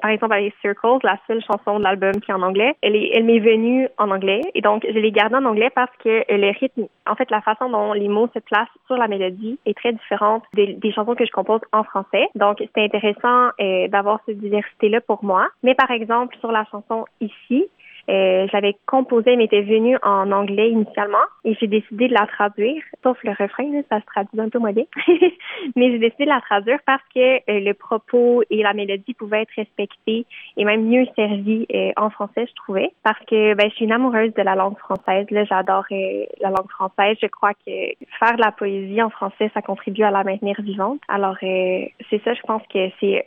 par 0.01 0.11
exemple, 0.11 0.35
avec 0.35 0.55
Circles, 0.61 0.99
la 1.03 1.19
seule 1.27 1.43
chanson 1.43 1.79
de 1.79 1.85
l'album 1.85 2.13
qui 2.21 2.31
est 2.31 2.35
en 2.35 2.43
anglais, 2.43 2.75
elle 2.83 2.97
est, 2.97 3.11
elle 3.13 3.25
m'est 3.25 3.41
venue 3.41 3.89
en 3.99 4.11
anglais. 4.11 4.41
Et 4.55 4.61
donc, 4.61 4.87
je 4.87 4.99
l'ai 4.99 5.11
gardée 5.11 5.37
en 5.37 5.45
anglais 5.45 5.71
parce 5.75 5.95
que 6.03 6.25
le 6.29 6.59
rythme, 6.59 6.87
en 7.07 7.15
fait, 7.15 7.31
la 7.31 7.41
façon 7.41 7.69
dont 7.69 7.93
les 7.93 8.09
mots 8.09 8.29
se 8.33 8.39
placent 8.39 8.69
sur 8.87 8.97
la 8.97 9.09
mélodie 9.09 9.59
est 9.67 9.77
très 9.77 9.93
différente 9.93 10.45
des, 10.55 10.93
chansons 10.93 11.15
que 11.15 11.27
je 11.27 11.33
compose 11.33 11.61
en 11.73 11.85
français. 11.85 12.29
Donc, 12.35 12.59
c'était 12.59 12.85
intéressant 12.85 13.51
euh, 13.61 13.89
d'avoir 13.89 14.21
cette 14.27 14.39
diversité-là 14.39 15.01
pour 15.01 15.25
moi. 15.25 15.49
Mais 15.63 15.75
par 15.75 15.91
exemple, 15.91 16.37
sur 16.41 16.53
la 16.53 16.65
chanson 16.71 17.05
Ici, 17.21 17.67
euh, 18.11 18.49
je 18.49 18.53
l'avais 18.53 18.77
composée, 18.87 19.37
mais 19.37 19.45
était 19.45 19.63
venue 19.63 19.97
en 20.03 20.33
anglais 20.33 20.71
initialement 20.71 21.19
et 21.45 21.55
j'ai 21.61 21.69
décidé 21.69 22.09
de 22.09 22.15
la 22.15 22.27
traduire, 22.27 22.83
sauf 23.05 23.17
le 23.23 23.31
refrain, 23.31 23.71
ça 23.89 24.01
se 24.01 24.07
traduit 24.07 24.41
un 24.41 24.49
peu 24.49 24.59
moins 24.59 24.73
bien. 24.73 24.85
mais 25.77 25.93
j'ai 25.93 25.99
décidé 25.99 26.25
de 26.25 26.31
la 26.31 26.41
traduire 26.41 26.81
parce 26.87 27.03
que 27.15 27.37
euh, 27.37 27.61
le 27.61 27.73
propos 27.73 28.43
et 28.51 28.63
la 28.63 28.75
mélodie 28.75 29.15
pouvaient 29.15 29.43
être 29.43 29.55
respectés 29.57 30.27
et 30.57 30.65
même 30.65 30.87
mieux 30.87 31.07
servis 31.15 31.67
euh, 31.73 31.93
en 31.97 32.11
français, 32.11 32.47
je 32.49 32.55
trouvais. 32.55 32.91
Parce 33.05 33.21
que 33.27 33.55
ben, 33.55 33.71
je 33.71 33.77
suis 33.77 33.85
une 33.85 33.93
amoureuse 33.93 34.35
de 34.35 34.43
la 34.43 34.57
langue 34.57 34.79
française. 34.79 35.27
Là, 35.31 35.45
j'adore 35.45 35.85
la 35.91 36.49
langue 36.49 36.71
française. 36.71 37.17
Je 37.23 37.29
crois 37.29 37.55
que 37.55 37.71
faire 38.19 38.37
de 38.37 38.41
la 38.41 38.51
poésie 38.51 39.01
en 39.03 39.11
français, 39.11 39.51
ça 39.55 39.63
contribue 39.63 40.03
à 40.03 40.11
la 40.11 40.25
maintenir 40.25 40.57
vivante. 40.61 41.01
Alors, 41.09 41.37
c'est 41.41 42.23
ça, 42.25 42.35
je 42.35 42.43
pense 42.43 42.63
que 42.73 42.91
c'est 43.01 43.25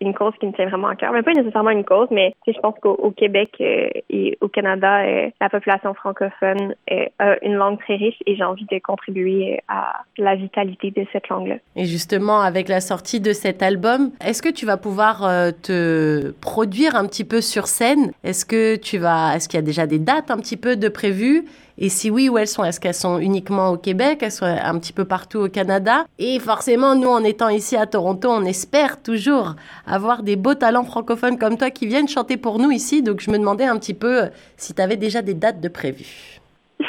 une 0.00 0.14
cause 0.14 0.32
qui 0.40 0.46
me 0.46 0.52
tient 0.52 0.68
vraiment 0.68 0.88
à 0.88 0.96
cœur. 0.96 1.12
Mais 1.12 1.22
pas 1.22 1.32
nécessairement 1.32 1.70
une 1.70 1.84
cause, 1.84 2.08
mais 2.10 2.34
je 2.46 2.58
pense 2.60 2.74
qu'au 2.80 3.12
Québec 3.16 3.50
euh, 3.60 3.88
et 4.10 4.38
au 4.40 4.48
Canada, 4.48 5.04
euh, 5.04 5.30
la 5.40 5.48
population 5.48 5.94
francophone 5.94 6.74
euh, 6.90 7.06
a 7.18 7.44
une 7.44 7.54
langue 7.54 7.78
très 7.80 7.96
riche 7.96 8.16
et 8.26 8.36
j'ai 8.36 8.44
envie 8.44 8.66
de 8.70 8.78
contribuer 8.78 9.60
à 9.68 10.02
la 10.16 10.36
vitalité 10.36 10.90
de 10.90 11.06
cette 11.12 11.28
langue-là. 11.28 11.56
Et 11.76 11.84
justement, 11.84 12.40
avec 12.40 12.68
la 12.68 12.80
sortie 12.80 13.20
de 13.20 13.32
cet 13.32 13.62
album, 13.62 14.10
est-ce 14.24 14.42
que 14.42 14.48
tu 14.48 14.66
vas 14.66 14.76
pouvoir 14.76 15.20
te 15.62 16.32
produire 16.40 16.94
un 16.94 17.06
petit 17.06 17.24
peu 17.24 17.40
sur 17.40 17.66
scène? 17.66 18.12
Est-ce 18.24 18.44
que 18.44 18.76
tu 18.76 18.98
vas, 18.98 19.34
est-ce 19.34 19.48
qu'il 19.48 19.58
y 19.58 19.62
a 19.62 19.66
déjà 19.66 19.86
des 19.86 19.98
dates 19.98 20.30
un 20.30 20.38
petit 20.38 20.56
peu 20.56 20.76
de 20.76 20.88
prévues? 20.88 21.44
Et 21.80 21.88
si 21.88 22.10
oui, 22.10 22.28
où 22.28 22.36
elles 22.38 22.48
sont? 22.48 22.64
Est-ce 22.64 22.80
qu'elles 22.80 22.92
sont 22.92 23.18
uniquement 23.18 23.68
au 23.70 23.76
Québec? 23.76 24.18
Elles 24.22 24.32
sont 24.32 24.44
un 24.44 24.78
petit 24.80 24.92
peu 24.92 25.04
partout 25.04 25.38
au 25.38 25.48
Canada? 25.48 26.04
Et 26.18 26.40
forcément, 26.40 26.96
nous, 26.96 27.08
en 27.08 27.22
étant 27.22 27.48
ici 27.48 27.76
à 27.76 27.86
Toronto, 27.86 28.28
on 28.28 28.44
espère 28.44 29.00
toujours 29.00 29.54
avoir 29.86 30.24
des 30.24 30.34
beaux 30.34 30.54
talents 30.54 30.84
francophones 30.84 31.38
comme 31.38 31.56
toi 31.56 31.70
qui 31.70 31.86
viennent 31.86 32.08
chanter 32.08 32.36
pour 32.36 32.58
nous 32.58 32.72
ici. 32.72 33.02
Donc, 33.02 33.20
je 33.20 33.30
me 33.30 33.38
demandais 33.38 33.64
un 33.64 33.78
petit 33.78 33.94
peu 33.94 34.24
euh, 34.24 34.28
si 34.56 34.74
tu 34.74 34.82
avais 34.82 34.96
déjà 34.96 35.22
des 35.22 35.34
dates 35.34 35.60
de 35.60 35.68
prévues. 35.68 36.40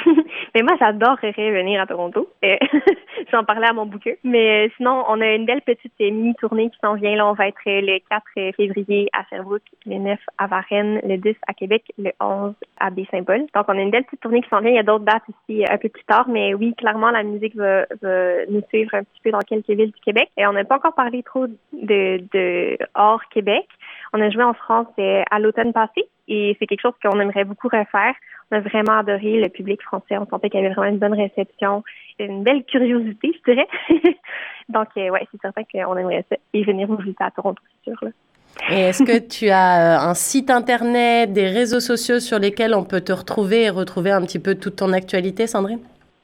Mais 0.56 0.62
moi, 0.63 0.75
j'adorerais 0.79 1.51
venir 1.51 1.82
à 1.82 1.86
Toronto. 1.86 2.29
J'en 3.32 3.44
parlais 3.44 3.68
à 3.68 3.74
mon 3.74 3.86
bouquet. 3.86 4.18
Mais 4.24 4.65
euh, 4.65 4.70
sinon, 4.77 5.03
on 5.08 5.22
a 5.22 5.34
une 5.34 5.46
belle 5.46 5.62
petite 5.62 5.94
euh, 6.01 6.12
mini-tournée 6.12 6.70
qui 6.70 6.77
s'en 6.82 6.96
vient. 6.96 7.15
Là, 7.15 7.27
on 7.27 7.34
va 7.34 7.48
être 7.48 7.58
euh, 7.68 7.82
le 7.82 8.00
4 8.10 8.56
février 8.56 9.10
à 9.13 9.24
Sherbrooke, 9.29 9.62
le 9.86 9.98
9 9.98 10.20
à 10.38 10.48
Varennes, 10.48 11.00
le 11.03 11.18
10 11.18 11.36
à 11.48 11.53
Québec, 11.53 11.84
le 11.98 12.12
11 12.20 12.53
à 12.79 12.89
Baie-Saint-Paul. 12.89 13.46
Donc, 13.53 13.65
on 13.68 13.77
a 13.77 13.82
une 13.82 13.91
belle 13.91 14.06
petite 14.06 14.22
tournée 14.22 14.41
qui 14.41 14.50
s'en 14.50 14.62
vient. 14.62 14.72
Il 14.72 14.75
y 14.75 14.79
a 14.79 14.84
d'autres 14.84 15.06
dates 15.06 15.24
ici 15.48 15.65
un 15.70 15.77
peu 15.77 15.89
plus 15.89 16.03
tard. 16.06 16.27
Mais 16.27 16.53
oui, 16.53 16.74
clairement, 16.75 17.12
la 17.12 17.24
musique 17.24 17.56
va, 17.56 17.86
va 18.01 18.46
nous 18.50 18.63
suivre 18.70 18.94
un 18.94 19.03
petit 19.03 19.22
peu 19.24 19.32
dans 19.32 19.39
quelques 19.39 19.70
villes 19.70 19.91
du 19.91 20.01
Québec. 20.03 20.29
Et 20.38 20.48
on 20.48 20.53
n'a 20.53 20.63
pas 20.63 20.75
encore 20.75 20.96
parlé 20.96 21.24
trop 21.24 21.48
de, 21.48 22.24
de 22.34 22.77
hors 22.96 23.22
Québec. 23.29 23.68
On 24.13 24.22
a 24.22 24.29
joué 24.29 24.44
en 24.44 24.53
France 24.53 24.88
à 24.98 25.39
l'automne 25.39 25.74
passé 25.74 26.08
et 26.29 26.56
c'est 26.60 26.68
quelque 26.68 26.82
chose 26.82 26.94
qu'on 27.03 27.20
aimerait 27.20 27.44
beaucoup 27.44 27.68
refaire. 27.68 28.13
On 28.51 28.58
a 28.58 28.60
vraiment 28.62 29.00
adoré 29.00 29.39
le 29.39 29.50
public 29.50 29.82
français. 29.82 30.18
On 30.18 30.25
sentait 30.25 30.50
qu'il 30.50 30.60
y 30.60 30.65
avait 30.65 30.74
vraiment 30.74 30.91
une 30.91 31.00
bonne 31.00 31.13
réception, 31.13 31.84
une 32.20 32.44
belle 32.44 32.63
curiosité, 32.63 33.32
je 33.34 33.51
dirais. 33.51 33.68
Donc, 34.70 34.88
euh, 34.98 35.10
ouais, 35.10 35.27
c'est 35.32 35.41
certain 35.41 35.63
qu'on 35.63 35.98
aimerait 35.98 36.25
ça 36.29 36.38
et 36.53 36.63
venir 36.63 36.88
vous 36.88 36.98
visiter 36.98 37.24
à 37.24 37.32
Toronto, 37.32 37.62
c'est 37.86 37.91
sûr. 37.91 38.10
Et 38.72 38.82
est-ce 38.82 39.03
que 39.03 39.20
tu 39.20 39.50
as 39.50 39.98
euh, 39.98 40.10
un 40.10 40.13
site 40.13 40.50
internet, 40.50 41.32
des 41.32 41.48
réseaux 41.48 41.79
sociaux 41.79 42.20
sur 42.20 42.39
lesquels 42.39 42.74
on 42.74 42.84
peut 42.84 43.01
te 43.01 43.12
retrouver 43.12 43.63
et 43.63 43.70
retrouver 43.70 44.12
un 44.12 44.22
petit 44.22 44.39
peu 44.39 44.56
toute 44.56 44.77
ton 44.77 44.94
actualité, 44.94 45.48
Sandrine? 45.48 45.79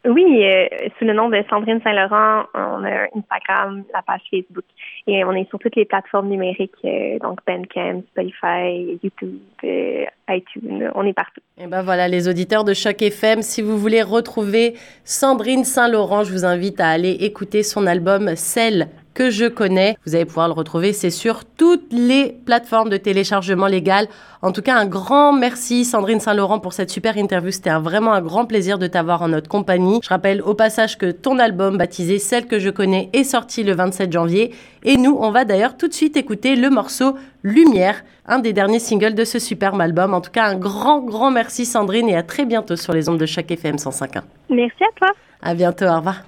Oui, 0.07 0.43
euh, 0.43 0.67
sous 0.99 1.05
le 1.05 1.13
nom 1.13 1.29
de 1.29 1.43
Sandrine 1.49 1.81
Saint-Laurent, 1.83 2.43
on 2.53 2.83
a 2.83 3.07
Instagram, 3.15 3.83
la 3.91 4.03
page 4.03 4.21
Facebook 4.29 4.65
et 5.07 5.23
on 5.25 5.31
est 5.31 5.49
sur 5.49 5.57
toutes 5.57 5.75
les 5.75 5.85
plateformes 5.85 6.29
numériques, 6.29 6.71
euh, 6.83 7.17
donc 7.19 7.39
Bandcamp, 7.47 8.03
Spotify, 8.11 8.99
YouTube, 9.03 9.39
euh, 9.63 10.05
iTunes, 10.29 10.91
on 10.93 11.05
est 11.05 11.13
partout. 11.13 11.41
Et 11.57 11.65
ben 11.65 11.81
voilà, 11.81 12.07
les 12.07 12.27
auditeurs 12.27 12.63
de 12.63 12.73
Choc 12.73 13.01
FM, 13.01 13.41
si 13.41 13.63
vous 13.63 13.77
voulez 13.77 14.03
retrouver 14.03 14.75
Sandrine 15.03 15.63
Saint-Laurent, 15.63 16.23
je 16.23 16.31
vous 16.31 16.45
invite 16.45 16.79
à 16.79 16.89
aller 16.89 17.11
écouter 17.11 17.63
son 17.63 17.87
album 17.87 18.35
Celle 18.35 18.87
que 19.15 19.31
je 19.31 19.45
connais. 19.45 19.97
Vous 20.05 20.13
allez 20.13 20.25
pouvoir 20.25 20.47
le 20.47 20.53
retrouver, 20.53 20.93
c'est 20.93 21.09
sur 21.09 21.45
toutes 21.45 21.91
les 21.91 22.37
plateformes 22.45 22.89
de 22.89 22.97
téléchargement 22.97 23.65
légal. 23.65 24.07
En 24.43 24.51
tout 24.51 24.61
cas, 24.61 24.75
un 24.75 24.85
grand 24.85 25.33
merci 25.33 25.85
Sandrine 25.85 26.19
Saint-Laurent 26.19 26.59
pour 26.59 26.73
cette 26.73 26.91
super 26.91 27.17
interview. 27.17 27.49
C'était 27.49 27.71
vraiment 27.71 28.13
un 28.13 28.21
grand 28.21 28.45
plaisir 28.45 28.77
de 28.77 28.85
t'avoir 28.85 29.23
en 29.23 29.29
notre 29.29 29.49
compagnie. 29.49 29.99
Je 30.03 30.09
rappelle 30.09 30.43
au 30.43 30.53
passage 30.53 30.99
que 30.99 31.09
ton 31.09 31.39
album 31.39 31.77
baptisé 31.77 32.19
Celle 32.19 32.45
que 32.45 32.59
je 32.59 32.69
connais 32.69 33.09
est 33.13 33.23
sorti 33.23 33.63
le 33.63 33.73
27 33.73 34.11
janvier. 34.11 34.53
Et 34.83 34.97
nous, 34.97 35.17
on 35.19 35.31
va 35.31 35.45
d'ailleurs 35.45 35.77
tout 35.77 35.87
de 35.87 35.93
suite 35.93 36.17
écouter 36.17 36.55
le 36.55 36.69
morceau 36.69 37.15
Lumière, 37.43 38.03
un 38.27 38.39
des 38.39 38.53
derniers 38.53 38.79
singles 38.79 39.15
de 39.15 39.23
ce 39.23 39.39
superbe 39.39 39.79
album. 39.79 40.13
En 40.13 40.21
tout 40.21 40.31
cas, 40.31 40.45
un 40.45 40.55
grand, 40.55 40.99
grand 40.99 41.31
merci 41.31 41.65
Sandrine 41.65 42.09
et 42.09 42.15
à 42.15 42.23
très 42.23 42.45
bientôt 42.45 42.75
sur 42.75 42.93
les 42.93 43.07
ondes 43.07 43.19
de 43.19 43.25
chaque 43.25 43.49
FM 43.49 43.77
105.1. 43.77 44.21
Merci 44.49 44.83
à 44.83 44.91
toi. 44.95 45.11
À 45.41 45.53
bientôt, 45.53 45.85
au 45.85 45.95
revoir. 45.95 46.23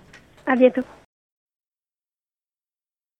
À 0.45 0.55
bientôt. 0.55 0.81